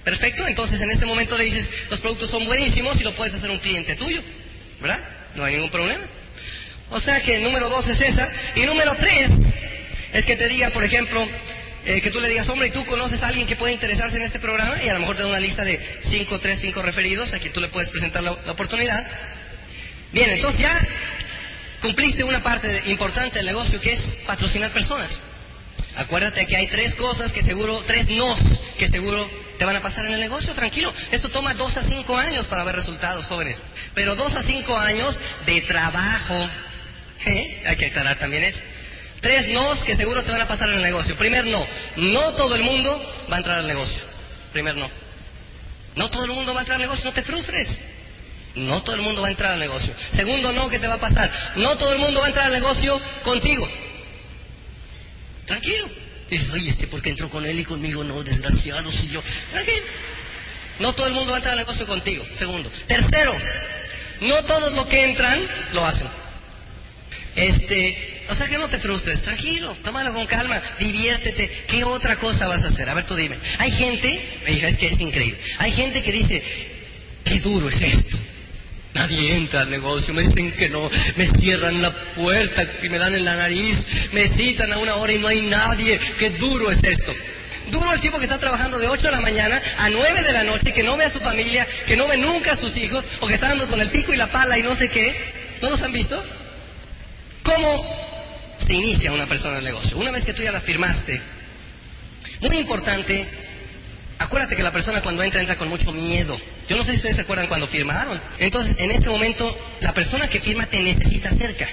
Perfecto, 0.04 0.48
entonces 0.48 0.82
en 0.82 0.90
ese 0.90 1.06
momento 1.06 1.38
le 1.38 1.46
dices, 1.46 1.70
los 1.90 2.00
productos 2.00 2.30
son 2.30 2.46
buenísimos 2.46 3.00
y 3.00 3.04
lo 3.04 3.14
puedes 3.14 3.34
hacer 3.34 3.52
un 3.52 3.60
cliente 3.60 3.96
tuyo, 3.96 4.22
¿verdad? 4.80 5.00
No 5.36 5.44
hay 5.44 5.56
ningún 5.56 5.70
problema. 5.70 6.04
O 6.90 7.00
sea 7.00 7.22
que 7.22 7.40
número 7.40 7.70
dos 7.70 7.88
es 7.88 8.02
esa. 8.02 8.28
Y 8.56 8.62
número 8.62 8.94
tres 8.96 9.30
es 10.14 10.26
que 10.26 10.36
te 10.36 10.48
diga, 10.48 10.70
por 10.72 10.84
ejemplo, 10.84 11.26
eh, 11.86 12.02
que 12.02 12.12
tú 12.12 12.20
le 12.20 12.30
digas, 12.30 12.50
hombre, 12.50 12.68
¿y 12.68 12.72
tú 12.72 12.86
conoces 12.86 13.24
a 13.24 13.28
alguien 13.28 13.48
que 13.48 13.56
puede 13.56 13.74
interesarse 13.74 14.18
en 14.18 14.24
este 14.24 14.40
programa? 14.40 14.82
Y 14.84 14.90
a 14.90 14.94
lo 14.94 15.00
mejor 15.00 15.16
te 15.16 15.24
da 15.24 15.30
una 15.30 15.40
lista 15.40 15.64
de 15.64 15.80
cinco, 16.04 16.40
tres, 16.40 16.60
cinco 16.60 16.82
referidos 16.82 17.34
a 17.34 17.40
quien 17.40 17.54
tú 17.54 17.62
le 17.62 17.70
puedes 17.70 17.90
presentar 17.90 18.22
la, 18.24 18.32
oportunidad. 18.32 19.06
Bien, 20.12 20.30
entonces 20.32 20.62
ya 20.62 20.80
cumpliste 21.82 22.24
una 22.24 22.41
parte 22.41 22.84
importante 22.88 23.39
del 23.39 23.48
negocio 23.48 23.80
que 23.82 23.94
es 23.94 24.22
patrocinar 24.26 24.72
personas. 24.72 25.20
Acuérdate 25.96 26.46
que 26.46 26.56
hay 26.56 26.67
tres 26.67 26.96
cosas 26.96 27.34
que 27.34 27.44
seguro, 27.44 27.84
tres 27.86 28.10
nos 28.10 28.39
que 28.78 28.88
seguro 28.88 29.30
te 29.58 29.65
van 29.65 29.76
a 29.76 29.82
pasar 29.82 30.06
en 30.06 30.13
el 30.13 30.20
negocio, 30.20 30.54
tranquilo. 30.54 30.94
Esto 31.12 31.30
toma 31.30 31.54
dos 31.54 31.78
a 31.78 31.84
cinco 31.84 32.15
años 32.17 32.48
para 32.48 32.63
ver 32.63 32.76
resultados, 32.76 33.28
jóvenes. 33.28 33.63
Pero 33.94 34.15
dos 34.15 34.36
a 34.36 34.44
cinco 34.44 34.78
años 34.78 35.20
de 35.46 35.62
trabajo. 35.62 36.50
¿Eh? 37.26 37.63
Hay 37.67 37.76
que 37.76 37.88
aclarar 37.88 38.17
también 38.17 38.44
eso. 38.44 38.62
Tres 39.20 39.50
nos 39.50 39.84
que 39.84 39.96
seguro 39.96 40.24
te 40.24 40.32
van 40.32 40.41
a 40.41 40.48
pasar 40.48 40.70
en 40.70 40.78
el 40.78 40.82
negocio. 40.82 41.15
Primer 41.15 41.46
no, 41.46 41.65
no 41.98 42.22
todo 42.32 42.56
el 42.56 42.63
mundo 42.63 43.13
va 43.30 43.36
a 43.36 43.39
entrar 43.39 43.60
al 43.60 43.67
negocio. 43.67 44.04
Primer 44.54 44.76
no. 44.76 44.89
No 45.96 46.10
todo 46.10 46.24
el 46.24 46.32
mundo 46.32 46.54
va 46.54 46.62
a 46.62 46.63
entrar 46.63 46.78
al 46.78 46.82
negocio, 46.82 47.06
no 47.06 47.13
te 47.13 47.22
frustres. 47.22 47.82
No 48.56 48.84
todo 48.84 48.96
el 48.96 49.02
mundo 49.02 49.22
va 49.22 49.28
a 49.28 49.32
entrar 49.32 49.54
al 49.54 49.60
negocio. 49.60 49.94
Segundo 50.12 50.52
no, 50.52 50.70
¿qué 50.70 50.80
te 50.80 50.88
va 50.88 50.96
a 50.96 51.00
pasar? 51.00 51.32
No 51.56 51.78
todo 51.78 51.94
el 51.94 52.00
mundo 52.00 52.20
va 52.20 52.26
a 52.26 52.30
entrar 52.30 52.48
al 52.48 52.54
negocio 52.54 53.00
contigo. 53.24 53.68
Tranquilo. 55.46 55.90
Dices, 56.30 56.52
oye, 56.52 56.70
este, 56.70 56.88
¿por 56.88 57.02
qué 57.02 57.10
entró 57.10 57.30
con 57.30 57.46
él 57.46 57.60
y 57.60 57.66
conmigo 57.66 58.04
no? 58.04 58.24
Desgraciado, 58.24 58.92
si 58.92 59.10
yo. 59.10 59.22
Tranquilo. 59.52 59.86
No 60.80 60.94
todo 60.94 61.08
el 61.08 61.14
mundo 61.14 61.32
va 61.32 61.38
a 61.38 61.40
entrar 61.40 61.54
al 61.54 61.60
negocio 61.60 61.86
contigo. 61.86 62.26
Segundo. 62.38 62.72
Tercero, 62.88 63.36
no 64.22 64.44
todos 64.44 64.74
los 64.74 64.88
que 64.88 65.04
entran 65.04 65.40
lo 65.74 65.86
hacen. 65.86 66.08
Este, 67.36 68.26
o 68.30 68.36
sea 68.36 68.48
que 68.48 68.58
no 68.58 68.68
te 68.68 68.78
frustres, 68.78 69.22
tranquilo, 69.22 69.76
tómalo 69.84 70.14
con 70.14 70.26
calma, 70.26 70.62
diviértete. 70.80 71.50
¿Qué 71.68 71.84
otra 71.84 72.16
cosa 72.16 72.48
vas 72.48 72.64
a 72.66 72.70
hacer? 72.70 72.90
A 72.90 72.94
ver, 72.94 73.06
tú 73.06 73.16
dime. 73.16 73.38
Hay 73.60 73.72
gente, 73.72 74.22
es 74.46 74.78
que 74.78 74.88
es 74.88 75.00
increíble. 75.00 75.40
Hay 75.60 75.72
gente 75.72 76.02
que 76.02 76.12
dice, 76.12 76.44
qué 77.24 77.40
duro 77.40 77.70
es 77.70 77.82
esto. 77.82 78.18
Nadie 79.02 79.36
entra 79.36 79.62
al 79.62 79.72
negocio, 79.72 80.14
me 80.14 80.22
dicen 80.22 80.52
que 80.52 80.70
no, 80.70 80.88
me 81.16 81.26
cierran 81.26 81.82
la 81.82 81.90
puerta 81.90 82.64
y 82.84 82.90
me 82.90 83.00
dan 83.00 83.16
en 83.16 83.26
la 83.26 83.36
nariz, 83.36 84.12
me 84.12 84.28
citan 84.28 84.72
a 84.72 84.78
una 84.78 84.96
hora 84.96 85.12
y 85.12 85.18
no 85.18 85.28
hay 85.28 85.42
nadie, 85.42 86.00
qué 86.20 86.30
duro 86.30 86.70
es 86.70 86.84
esto. 86.84 87.12
Duro 87.72 87.92
el 87.94 88.00
tipo 88.00 88.20
que 88.20 88.26
está 88.26 88.38
trabajando 88.38 88.78
de 88.78 88.88
8 88.88 89.02
de 89.02 89.12
la 89.12 89.22
mañana 89.22 89.60
a 89.80 89.90
9 89.90 90.22
de 90.22 90.32
la 90.34 90.44
noche, 90.44 90.72
que 90.72 90.84
no 90.84 90.98
ve 90.98 91.06
a 91.06 91.10
su 91.10 91.20
familia, 91.20 91.66
que 91.88 91.98
no 91.98 92.08
ve 92.08 92.18
nunca 92.18 92.52
a 92.52 92.56
sus 92.56 92.78
hijos, 92.78 93.08
o 93.22 93.28
que 93.28 93.34
está 93.34 93.48
dando 93.48 93.66
con 93.66 93.82
el 93.82 93.90
pico 93.90 94.14
y 94.14 94.18
la 94.18 94.28
pala 94.28 94.60
y 94.60 94.62
no 94.62 94.76
sé 94.76 94.88
qué. 94.88 95.16
¿No 95.64 95.72
los 95.72 95.82
han 95.82 95.94
visto? 95.94 96.24
¿Cómo 97.42 97.84
se 98.64 98.74
inicia 98.74 99.12
una 99.14 99.26
persona 99.26 99.54
en 99.54 99.60
el 99.60 99.66
negocio? 99.66 99.98
Una 99.98 100.12
vez 100.12 100.26
que 100.26 100.34
tú 100.34 100.44
ya 100.44 100.52
la 100.52 100.62
firmaste, 100.62 101.20
muy 102.42 102.58
importante 102.58 103.26
Acuérdate 104.22 104.56
que 104.56 104.62
la 104.62 104.72
persona 104.72 105.02
cuando 105.02 105.24
entra 105.24 105.42
entra 105.42 105.56
con 105.56 105.68
mucho 105.68 105.92
miedo. 105.92 106.40
Yo 106.70 106.78
no 106.78 106.84
sé 106.84 106.92
si 106.92 106.98
ustedes 106.98 107.16
se 107.16 107.22
acuerdan 107.24 107.48
cuando 107.48 107.68
firmaron. 107.68 108.22
Entonces, 108.38 108.76
en 108.78 108.92
este 108.92 109.10
momento, 109.10 109.58
la 109.82 109.94
persona 109.94 110.28
que 110.28 110.40
firma 110.40 110.68
te 110.68 110.80
necesita 110.80 111.32
cerca. 111.32 111.68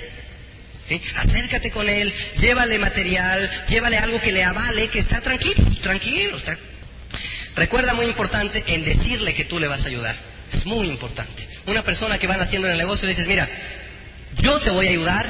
¿sí? 0.86 1.00
Acércate 1.16 1.70
con 1.70 1.88
él, 1.90 2.12
llévale 2.38 2.78
material, 2.78 3.50
llévale 3.68 3.98
algo 3.98 4.18
que 4.20 4.32
le 4.32 4.44
avale, 4.44 4.88
que 4.88 4.98
está 4.98 5.20
tranquilo, 5.20 5.62
tranquilo. 5.82 6.38
Está... 6.38 6.56
Recuerda 7.54 7.92
muy 7.92 8.06
importante 8.06 8.64
en 8.66 8.82
decirle 8.82 9.34
que 9.34 9.44
tú 9.44 9.58
le 9.58 9.68
vas 9.68 9.84
a 9.84 9.88
ayudar. 9.88 10.16
Es 10.50 10.64
muy 10.64 10.86
importante. 10.86 11.46
Una 11.66 11.82
persona 11.82 12.18
que 12.18 12.26
van 12.26 12.40
haciendo 12.40 12.66
en 12.66 12.72
el 12.72 12.78
negocio 12.78 13.06
le 13.06 13.12
dices, 13.12 13.28
mira, 13.28 13.46
yo 14.40 14.58
te 14.60 14.70
voy 14.70 14.86
a 14.86 14.90
ayudar, 14.90 15.26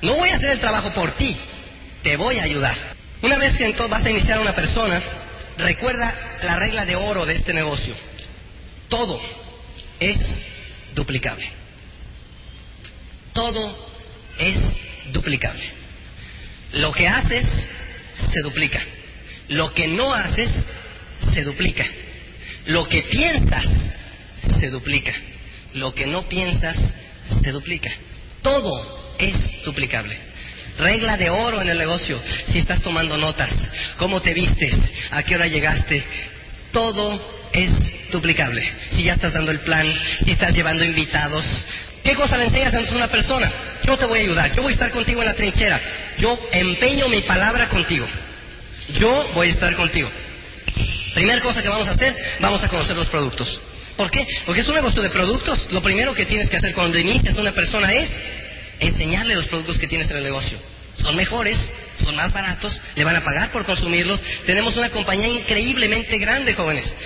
no 0.00 0.14
voy 0.14 0.28
a 0.28 0.36
hacer 0.36 0.50
el 0.50 0.60
trabajo 0.60 0.90
por 0.90 1.10
ti, 1.10 1.36
te 2.04 2.16
voy 2.16 2.38
a 2.38 2.44
ayudar. 2.44 2.76
Una 3.22 3.36
vez 3.36 3.56
que 3.56 3.64
entonces 3.64 3.90
vas 3.90 4.04
a 4.04 4.10
iniciar 4.10 4.38
a 4.38 4.42
una 4.42 4.52
persona, 4.52 5.02
recuerda 5.58 6.14
la 6.44 6.56
regla 6.56 6.84
de 6.84 6.96
oro 6.96 7.24
de 7.26 7.34
este 7.34 7.54
negocio. 7.54 7.94
Todo 8.88 9.20
es 10.00 10.46
duplicable. 10.94 11.50
Todo 13.32 13.76
es 14.38 14.58
duplicable. 15.12 15.62
Lo 16.72 16.92
que 16.92 17.08
haces 17.08 17.46
se 18.14 18.40
duplica. 18.42 18.80
Lo 19.48 19.72
que 19.74 19.88
no 19.88 20.12
haces 20.12 20.66
se 21.32 21.42
duplica. 21.42 21.84
Lo 22.66 22.88
que 22.88 23.02
piensas 23.02 23.94
se 24.58 24.70
duplica. 24.70 25.12
Lo 25.74 25.94
que 25.94 26.06
no 26.06 26.28
piensas 26.28 26.94
se 27.42 27.52
duplica. 27.52 27.90
Todo 28.42 29.14
es 29.18 29.64
duplicable. 29.64 30.16
Regla 30.78 31.16
de 31.16 31.30
oro 31.30 31.62
en 31.62 31.68
el 31.68 31.78
negocio. 31.78 32.20
Si 32.46 32.58
estás 32.58 32.82
tomando 32.82 33.16
notas, 33.16 33.50
cómo 33.96 34.20
te 34.20 34.34
vistes, 34.34 34.76
a 35.10 35.22
qué 35.22 35.36
hora 35.36 35.46
llegaste, 35.46 36.02
todo 36.72 37.20
es 37.52 38.10
duplicable. 38.10 38.62
Si 38.90 39.02
ya 39.04 39.14
estás 39.14 39.32
dando 39.32 39.50
el 39.50 39.60
plan, 39.60 39.86
si 40.24 40.30
estás 40.30 40.54
llevando 40.54 40.84
invitados, 40.84 41.66
¿qué 42.04 42.14
cosa 42.14 42.36
le 42.36 42.44
enseñas 42.44 42.74
a 42.74 42.96
una 42.96 43.08
persona? 43.08 43.50
Yo 43.84 43.96
te 43.96 44.04
voy 44.04 44.18
a 44.18 44.22
ayudar, 44.22 44.54
yo 44.54 44.62
voy 44.62 44.72
a 44.72 44.74
estar 44.74 44.90
contigo 44.90 45.22
en 45.22 45.28
la 45.28 45.34
trinchera, 45.34 45.80
yo 46.18 46.38
empeño 46.52 47.08
mi 47.08 47.22
palabra 47.22 47.68
contigo, 47.68 48.06
yo 48.98 49.30
voy 49.34 49.48
a 49.48 49.50
estar 49.50 49.74
contigo. 49.74 50.10
Primera 51.14 51.40
cosa 51.40 51.62
que 51.62 51.68
vamos 51.68 51.88
a 51.88 51.92
hacer, 51.92 52.14
vamos 52.40 52.62
a 52.62 52.68
conocer 52.68 52.94
los 52.94 53.06
productos. 53.06 53.60
¿Por 53.96 54.10
qué? 54.10 54.26
Porque 54.44 54.60
es 54.60 54.68
un 54.68 54.74
negocio 54.74 55.02
de 55.02 55.08
productos. 55.08 55.72
Lo 55.72 55.80
primero 55.80 56.12
que 56.12 56.26
tienes 56.26 56.50
que 56.50 56.58
hacer 56.58 56.74
cuando 56.74 56.98
inicias 56.98 57.38
una 57.38 57.52
persona 57.52 57.94
es 57.94 58.20
enseñarle 58.80 59.34
los 59.34 59.48
productos 59.48 59.78
que 59.78 59.86
tienes 59.86 60.10
en 60.10 60.18
el 60.18 60.24
negocio. 60.24 60.58
Son 61.00 61.14
mejores, 61.16 61.74
son 62.02 62.16
más 62.16 62.32
baratos, 62.32 62.80
le 62.94 63.04
van 63.04 63.16
a 63.16 63.24
pagar 63.24 63.50
por 63.50 63.64
consumirlos. 63.64 64.22
Tenemos 64.44 64.76
una 64.76 64.90
compañía 64.90 65.28
increíblemente 65.28 66.18
grande, 66.18 66.54
jóvenes. 66.54 66.96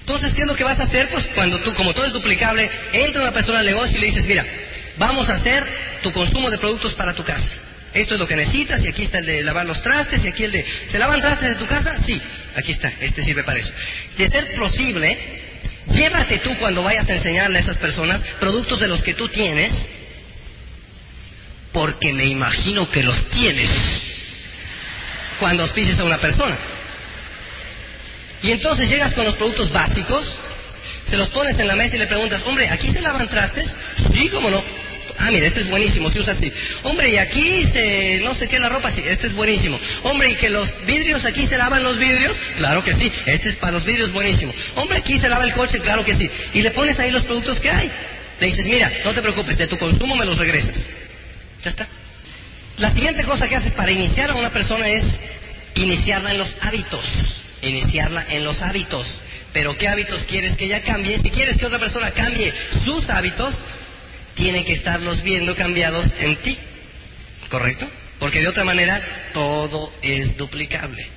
Entonces, 0.00 0.32
¿qué 0.32 0.42
es 0.42 0.48
lo 0.48 0.56
que 0.56 0.64
vas 0.64 0.80
a 0.80 0.84
hacer? 0.84 1.06
Pues 1.08 1.26
cuando 1.34 1.58
tú, 1.60 1.74
como 1.74 1.92
todo 1.92 2.06
es 2.06 2.12
duplicable, 2.12 2.70
entra 2.92 3.20
una 3.20 3.32
persona 3.32 3.60
al 3.60 3.66
negocio 3.66 3.98
y 3.98 4.00
le 4.00 4.06
dices, 4.06 4.26
mira, 4.26 4.44
vamos 4.96 5.28
a 5.28 5.34
hacer 5.34 5.62
tu 6.02 6.12
consumo 6.12 6.50
de 6.50 6.58
productos 6.58 6.94
para 6.94 7.14
tu 7.14 7.24
casa. 7.24 7.50
Esto 7.92 8.14
es 8.14 8.20
lo 8.20 8.26
que 8.26 8.36
necesitas, 8.36 8.84
y 8.84 8.88
aquí 8.88 9.02
está 9.02 9.18
el 9.18 9.26
de 9.26 9.42
lavar 9.42 9.66
los 9.66 9.82
trastes, 9.82 10.24
y 10.24 10.28
aquí 10.28 10.44
el 10.44 10.52
de... 10.52 10.64
¿Se 10.64 10.98
lavan 10.98 11.20
trastes 11.20 11.50
de 11.50 11.54
tu 11.56 11.66
casa? 11.66 11.94
Sí, 12.02 12.20
aquí 12.54 12.72
está, 12.72 12.92
este 13.00 13.22
sirve 13.22 13.44
para 13.44 13.58
eso. 13.58 13.72
De 14.16 14.28
ser 14.28 14.46
posible, 14.56 15.16
llévate 15.94 16.38
tú 16.38 16.54
cuando 16.58 16.82
vayas 16.82 17.08
a 17.08 17.14
enseñarle 17.14 17.58
a 17.58 17.60
esas 17.60 17.76
personas 17.76 18.22
productos 18.40 18.80
de 18.80 18.88
los 18.88 19.02
que 19.02 19.14
tú 19.14 19.28
tienes, 19.28 19.90
porque 21.72 22.12
me 22.12 22.26
imagino 22.26 22.90
que 22.90 23.02
los 23.02 23.26
tienes 23.26 23.70
cuando 25.38 25.62
auspices 25.62 25.98
a 26.00 26.04
una 26.04 26.18
persona. 26.18 26.56
Y 28.42 28.52
entonces 28.52 28.88
llegas 28.88 29.14
con 29.14 29.24
los 29.24 29.34
productos 29.34 29.72
básicos, 29.72 30.38
se 31.08 31.16
los 31.16 31.28
pones 31.28 31.58
en 31.58 31.68
la 31.68 31.76
mesa 31.76 31.96
y 31.96 31.98
le 31.98 32.06
preguntas, 32.06 32.42
hombre, 32.46 32.68
¿aquí 32.68 32.88
se 32.88 33.00
lavan 33.00 33.28
trastes? 33.28 33.74
Sí, 34.12 34.28
cómo 34.28 34.50
no. 34.50 34.62
Ah, 35.20 35.32
mira, 35.32 35.46
este 35.46 35.60
es 35.60 35.70
buenísimo, 35.70 36.10
se 36.10 36.20
usa 36.20 36.32
así. 36.32 36.52
Hombre, 36.84 37.10
y 37.10 37.18
aquí 37.18 37.64
se, 37.64 38.20
no 38.22 38.34
sé 38.34 38.46
qué, 38.46 38.60
la 38.60 38.68
ropa, 38.68 38.90
sí, 38.90 39.02
este 39.04 39.26
es 39.26 39.34
buenísimo. 39.34 39.78
Hombre, 40.04 40.30
y 40.30 40.34
que 40.36 40.48
los 40.48 40.86
vidrios, 40.86 41.24
aquí 41.24 41.44
se 41.46 41.58
lavan 41.58 41.82
los 41.82 41.98
vidrios, 41.98 42.36
claro 42.56 42.82
que 42.82 42.92
sí, 42.92 43.10
este 43.26 43.48
es 43.48 43.56
para 43.56 43.72
los 43.72 43.84
vidrios 43.84 44.12
buenísimo. 44.12 44.54
Hombre, 44.76 44.98
aquí 44.98 45.18
se 45.18 45.28
lava 45.28 45.44
el 45.44 45.52
coche, 45.52 45.80
claro 45.80 46.04
que 46.04 46.14
sí. 46.14 46.30
Y 46.54 46.62
le 46.62 46.70
pones 46.70 47.00
ahí 47.00 47.10
los 47.10 47.24
productos 47.24 47.58
que 47.58 47.70
hay. 47.70 47.90
Le 48.38 48.46
dices, 48.46 48.66
mira, 48.66 48.92
no 49.04 49.12
te 49.12 49.20
preocupes, 49.20 49.58
de 49.58 49.66
tu 49.66 49.76
consumo 49.76 50.14
me 50.14 50.24
los 50.24 50.38
regresas. 50.38 50.86
Ya 51.62 51.70
está. 51.70 51.86
La 52.78 52.90
siguiente 52.90 53.24
cosa 53.24 53.48
que 53.48 53.56
haces 53.56 53.72
para 53.72 53.90
iniciar 53.90 54.30
a 54.30 54.34
una 54.34 54.50
persona 54.50 54.88
es 54.88 55.04
iniciarla 55.74 56.32
en 56.32 56.38
los 56.38 56.56
hábitos. 56.60 57.04
Iniciarla 57.62 58.24
en 58.30 58.44
los 58.44 58.62
hábitos. 58.62 59.20
Pero 59.52 59.76
¿qué 59.76 59.88
hábitos 59.88 60.24
quieres 60.24 60.56
que 60.56 60.66
ella 60.66 60.82
cambie? 60.82 61.18
Si 61.18 61.30
quieres 61.30 61.56
que 61.56 61.66
otra 61.66 61.78
persona 61.78 62.10
cambie 62.12 62.52
sus 62.84 63.10
hábitos, 63.10 63.64
tiene 64.34 64.64
que 64.64 64.72
estarlos 64.72 65.22
viendo 65.22 65.56
cambiados 65.56 66.14
en 66.20 66.36
ti. 66.36 66.56
¿Correcto? 67.48 67.88
Porque 68.20 68.40
de 68.40 68.48
otra 68.48 68.64
manera 68.64 69.00
todo 69.32 69.92
es 70.02 70.36
duplicable. 70.36 71.08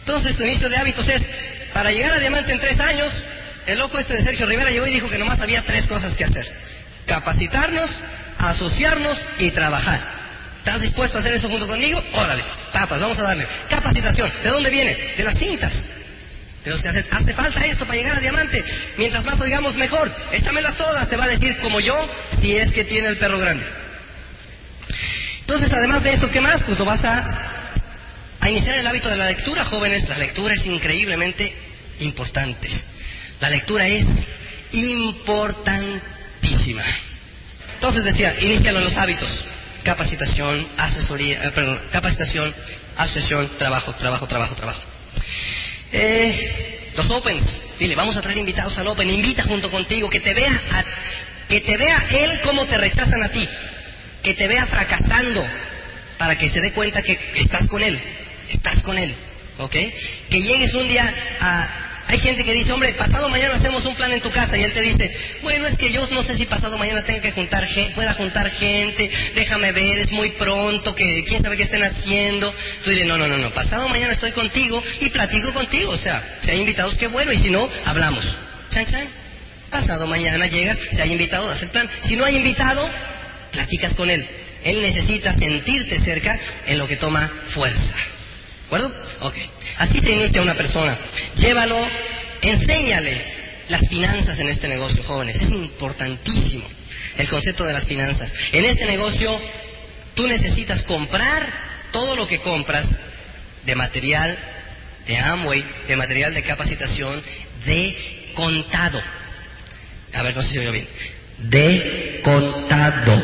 Entonces, 0.00 0.36
su 0.36 0.44
inicio 0.44 0.68
de 0.68 0.76
hábitos 0.76 1.08
es, 1.08 1.22
para 1.72 1.92
llegar 1.92 2.12
a 2.12 2.18
diamante 2.18 2.52
en 2.52 2.58
tres 2.58 2.80
años, 2.80 3.12
el 3.66 3.78
loco 3.78 3.98
este 3.98 4.14
de 4.14 4.22
Sergio 4.22 4.46
Rivera 4.46 4.70
llegó 4.70 4.86
y 4.86 4.94
dijo 4.94 5.08
que 5.08 5.18
nomás 5.18 5.40
había 5.40 5.62
tres 5.62 5.86
cosas 5.86 6.16
que 6.16 6.24
hacer. 6.24 6.46
Capacitarnos, 7.06 7.90
asociarnos 8.48 9.18
y 9.38 9.50
trabajar. 9.50 10.00
¿Estás 10.58 10.80
dispuesto 10.80 11.18
a 11.18 11.20
hacer 11.20 11.34
eso 11.34 11.48
junto 11.48 11.66
conmigo? 11.66 12.02
Órale, 12.12 12.42
papas, 12.72 13.00
vamos 13.00 13.18
a 13.18 13.22
darle. 13.22 13.46
Capacitación, 13.68 14.30
¿de 14.42 14.50
dónde 14.50 14.70
viene? 14.70 14.96
De 15.16 15.24
las 15.24 15.38
cintas. 15.38 15.88
De 16.64 16.70
los 16.70 16.82
que 16.82 16.88
hace, 16.88 17.04
hace 17.10 17.32
falta 17.32 17.64
esto 17.64 17.86
para 17.86 17.98
llegar 17.98 18.16
a 18.16 18.20
diamante. 18.20 18.62
Mientras 18.98 19.24
más 19.24 19.40
oigamos, 19.40 19.76
mejor. 19.76 20.10
Échamelas 20.32 20.76
todas, 20.76 21.08
te 21.08 21.16
va 21.16 21.24
a 21.24 21.28
decir 21.28 21.56
como 21.58 21.80
yo, 21.80 21.94
si 22.40 22.56
es 22.56 22.72
que 22.72 22.84
tiene 22.84 23.08
el 23.08 23.16
perro 23.16 23.38
grande. 23.38 23.64
Entonces, 25.40 25.72
además 25.72 26.04
de 26.04 26.12
esto, 26.12 26.30
¿qué 26.30 26.40
más? 26.40 26.62
Pues 26.62 26.78
lo 26.78 26.84
vas 26.84 27.04
a, 27.04 27.24
a 28.40 28.50
iniciar 28.50 28.78
el 28.78 28.86
hábito 28.86 29.08
de 29.08 29.16
la 29.16 29.26
lectura, 29.26 29.64
jóvenes. 29.64 30.08
La 30.08 30.18
lectura 30.18 30.54
es 30.54 30.66
increíblemente 30.66 31.54
importante. 32.00 32.68
La 33.40 33.48
lectura 33.48 33.88
es 33.88 34.04
importantísima. 34.72 36.82
Entonces 37.80 38.04
decía, 38.04 38.34
inicialo 38.42 38.78
en 38.80 38.84
los 38.84 38.98
hábitos. 38.98 39.46
Capacitación, 39.84 40.68
asesoría, 40.76 41.42
eh, 41.42 41.50
perdón, 41.50 41.80
capacitación, 41.90 42.54
asociación, 42.98 43.50
trabajo, 43.56 43.94
trabajo, 43.94 44.28
trabajo, 44.28 44.54
trabajo. 44.54 44.82
Eh, 45.90 46.90
los 46.94 47.08
opens, 47.08 47.78
dile, 47.78 47.94
vamos 47.94 48.18
a 48.18 48.20
traer 48.20 48.36
invitados 48.36 48.76
al 48.76 48.86
open, 48.86 49.08
invita 49.08 49.44
junto 49.44 49.70
contigo, 49.70 50.10
que 50.10 50.20
te 50.20 50.34
vea, 50.34 50.52
que 51.48 51.62
te 51.62 51.78
vea 51.78 52.04
él 52.10 52.30
cómo 52.44 52.66
te 52.66 52.76
rechazan 52.76 53.22
a 53.22 53.30
ti, 53.30 53.48
que 54.22 54.34
te 54.34 54.46
vea 54.46 54.66
fracasando, 54.66 55.42
para 56.18 56.36
que 56.36 56.50
se 56.50 56.60
dé 56.60 56.72
cuenta 56.72 57.00
que 57.00 57.18
estás 57.36 57.66
con 57.66 57.82
él, 57.82 57.98
estás 58.50 58.82
con 58.82 58.98
él, 58.98 59.14
¿ok? 59.56 59.72
Que 60.28 60.42
llegues 60.42 60.74
un 60.74 60.86
día 60.86 61.10
a, 61.40 61.66
hay 62.10 62.18
gente 62.18 62.42
que 62.42 62.52
dice, 62.52 62.72
hombre, 62.72 62.92
pasado 62.94 63.28
mañana 63.28 63.54
hacemos 63.54 63.84
un 63.84 63.94
plan 63.94 64.10
en 64.10 64.20
tu 64.20 64.32
casa 64.32 64.58
y 64.58 64.64
él 64.64 64.72
te 64.72 64.80
dice, 64.80 65.14
bueno, 65.42 65.68
es 65.68 65.76
que 65.76 65.92
yo 65.92 66.04
no 66.10 66.24
sé 66.24 66.36
si 66.36 66.44
pasado 66.44 66.76
mañana 66.76 67.04
tenga 67.04 67.20
que 67.20 67.30
juntar 67.30 67.68
pueda 67.94 68.14
juntar 68.14 68.50
gente, 68.50 69.08
déjame 69.36 69.70
ver, 69.70 69.98
es 69.98 70.10
muy 70.10 70.30
pronto, 70.30 70.92
que 70.92 71.24
quién 71.24 71.40
sabe 71.40 71.56
qué 71.56 71.62
estén 71.62 71.84
haciendo. 71.84 72.52
Tú 72.82 72.90
dices, 72.90 73.06
no, 73.06 73.16
no, 73.16 73.28
no, 73.28 73.38
no, 73.38 73.50
pasado 73.52 73.88
mañana 73.88 74.12
estoy 74.12 74.32
contigo 74.32 74.82
y 75.00 75.08
platico 75.10 75.52
contigo, 75.52 75.92
o 75.92 75.96
sea, 75.96 76.20
si 76.42 76.50
hay 76.50 76.58
invitados, 76.58 76.96
qué 76.96 77.06
bueno, 77.06 77.32
y 77.32 77.36
si 77.36 77.50
no, 77.50 77.68
hablamos. 77.84 78.38
Chan, 78.72 78.86
chan. 78.86 79.06
Pasado 79.70 80.08
mañana 80.08 80.48
llegas, 80.48 80.78
si 80.90 81.00
hay 81.00 81.12
invitado, 81.12 81.46
das 81.46 81.62
el 81.62 81.68
plan. 81.68 81.88
Si 82.00 82.16
no 82.16 82.24
hay 82.24 82.36
invitado, 82.36 82.84
platicas 83.52 83.94
con 83.94 84.10
él. 84.10 84.26
Él 84.64 84.82
necesita 84.82 85.32
sentirte 85.32 86.00
cerca 86.00 86.40
en 86.66 86.76
lo 86.76 86.88
que 86.88 86.96
toma 86.96 87.30
fuerza. 87.46 87.94
¿De 87.94 88.66
acuerdo? 88.66 88.92
Ok. 89.20 89.36
Así 89.78 90.00
se 90.00 90.10
inicia 90.10 90.42
una 90.42 90.54
persona. 90.54 90.96
Llévalo, 91.36 91.78
enséñale 92.42 93.20
las 93.68 93.88
finanzas 93.88 94.38
en 94.38 94.48
este 94.48 94.68
negocio, 94.68 95.02
jóvenes. 95.02 95.36
Es 95.36 95.50
importantísimo 95.50 96.64
el 97.16 97.28
concepto 97.28 97.64
de 97.64 97.72
las 97.72 97.84
finanzas. 97.84 98.32
En 98.52 98.64
este 98.64 98.86
negocio 98.86 99.38
tú 100.14 100.26
necesitas 100.26 100.82
comprar 100.82 101.46
todo 101.92 102.16
lo 102.16 102.26
que 102.26 102.38
compras 102.38 102.86
de 103.64 103.74
material 103.74 104.36
de 105.06 105.18
Amway, 105.18 105.64
de 105.88 105.96
material 105.96 106.34
de 106.34 106.42
capacitación, 106.42 107.22
de 107.64 108.30
contado. 108.34 109.00
A 110.14 110.22
ver, 110.22 110.36
no 110.36 110.42
sé 110.42 110.48
si 110.48 110.58
oigo 110.58 110.72
bien. 110.72 110.88
De 111.38 112.20
contado. 112.22 113.22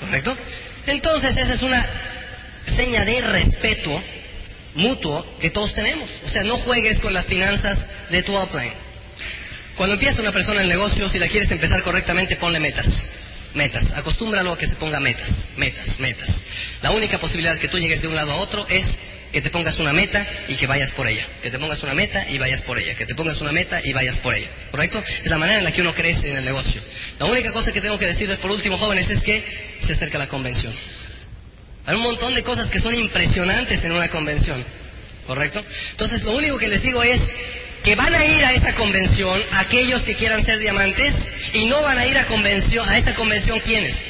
¿Correcto? 0.00 0.36
Entonces, 0.86 1.36
esa 1.36 1.54
es 1.54 1.62
una 1.62 1.84
seña 2.66 3.04
de 3.04 3.20
respeto 3.20 4.02
mutuo 4.74 5.26
que 5.40 5.50
todos 5.50 5.74
tenemos. 5.74 6.08
O 6.24 6.28
sea, 6.28 6.44
no 6.44 6.56
juegues 6.58 7.00
con 7.00 7.12
las 7.12 7.26
finanzas 7.26 7.90
de 8.10 8.22
tu 8.22 8.36
upline. 8.36 8.72
Cuando 9.76 9.94
empieza 9.94 10.20
una 10.20 10.32
persona 10.32 10.60
el 10.62 10.68
negocio, 10.68 11.08
si 11.08 11.18
la 11.18 11.28
quieres 11.28 11.50
empezar 11.50 11.82
correctamente, 11.82 12.36
ponle 12.36 12.60
metas. 12.60 13.06
Metas. 13.54 13.94
Acostúmbralo 13.94 14.52
a 14.52 14.58
que 14.58 14.66
se 14.66 14.76
ponga 14.76 15.00
metas, 15.00 15.50
metas, 15.56 15.98
metas. 16.00 16.42
La 16.82 16.90
única 16.90 17.18
posibilidad 17.18 17.56
que 17.58 17.68
tú 17.68 17.78
llegues 17.78 18.02
de 18.02 18.08
un 18.08 18.14
lado 18.14 18.32
a 18.32 18.36
otro 18.36 18.66
es 18.68 18.98
que 19.32 19.40
te 19.40 19.50
pongas 19.50 19.78
una 19.78 19.92
meta 19.92 20.26
y 20.48 20.56
que 20.56 20.66
vayas 20.66 20.90
por 20.92 21.06
ella. 21.08 21.26
Que 21.42 21.50
te 21.50 21.58
pongas 21.58 21.82
una 21.82 21.94
meta 21.94 22.28
y 22.28 22.38
vayas 22.38 22.62
por 22.62 22.78
ella. 22.78 22.94
Que 22.94 23.06
te 23.06 23.14
pongas 23.14 23.40
una 23.40 23.52
meta 23.52 23.80
y 23.82 23.92
vayas 23.92 24.18
por 24.18 24.34
ella. 24.34 24.48
¿Correcto? 24.70 25.02
Es 25.24 25.30
la 25.30 25.38
manera 25.38 25.58
en 25.58 25.64
la 25.64 25.72
que 25.72 25.80
uno 25.80 25.94
crece 25.94 26.30
en 26.30 26.36
el 26.36 26.44
negocio. 26.44 26.80
La 27.18 27.26
única 27.26 27.52
cosa 27.52 27.72
que 27.72 27.80
tengo 27.80 27.98
que 27.98 28.06
decirles 28.06 28.38
por 28.38 28.50
último, 28.50 28.76
jóvenes, 28.76 29.10
es 29.10 29.22
que 29.22 29.42
se 29.80 29.92
acerca 29.92 30.18
la 30.18 30.28
convención. 30.28 30.72
Hay 31.90 31.96
un 31.96 32.02
montón 32.02 32.36
de 32.36 32.44
cosas 32.44 32.70
que 32.70 32.78
son 32.78 32.94
impresionantes 32.94 33.82
en 33.82 33.90
una 33.90 34.06
convención, 34.06 34.64
¿correcto? 35.26 35.60
Entonces 35.90 36.22
lo 36.22 36.36
único 36.36 36.56
que 36.56 36.68
les 36.68 36.82
digo 36.82 37.02
es 37.02 37.32
que 37.82 37.96
van 37.96 38.14
a 38.14 38.24
ir 38.24 38.44
a 38.44 38.52
esa 38.52 38.72
convención 38.76 39.42
aquellos 39.54 40.04
que 40.04 40.14
quieran 40.14 40.44
ser 40.44 40.60
diamantes 40.60 41.50
y 41.52 41.66
no 41.66 41.82
van 41.82 41.98
a 41.98 42.06
ir 42.06 42.16
a, 42.16 42.26
convención, 42.26 42.88
a 42.88 42.96
esta 42.96 43.12
convención 43.16 43.58
quienes. 43.58 44.04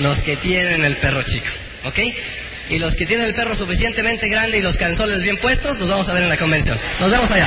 Los 0.00 0.18
que 0.22 0.34
tienen 0.34 0.84
el 0.84 0.96
perro 0.96 1.22
chico, 1.22 1.46
¿ok? 1.84 1.98
Y 2.70 2.78
los 2.80 2.96
que 2.96 3.06
tienen 3.06 3.26
el 3.26 3.34
perro 3.36 3.54
suficientemente 3.54 4.28
grande 4.28 4.58
y 4.58 4.62
los 4.62 4.76
canzones 4.76 5.22
bien 5.22 5.36
puestos, 5.36 5.78
los 5.78 5.88
vamos 5.88 6.08
a 6.08 6.12
ver 6.12 6.24
en 6.24 6.28
la 6.28 6.38
convención. 6.38 6.76
Nos 6.98 7.08
vemos 7.08 7.30
allá. 7.30 7.46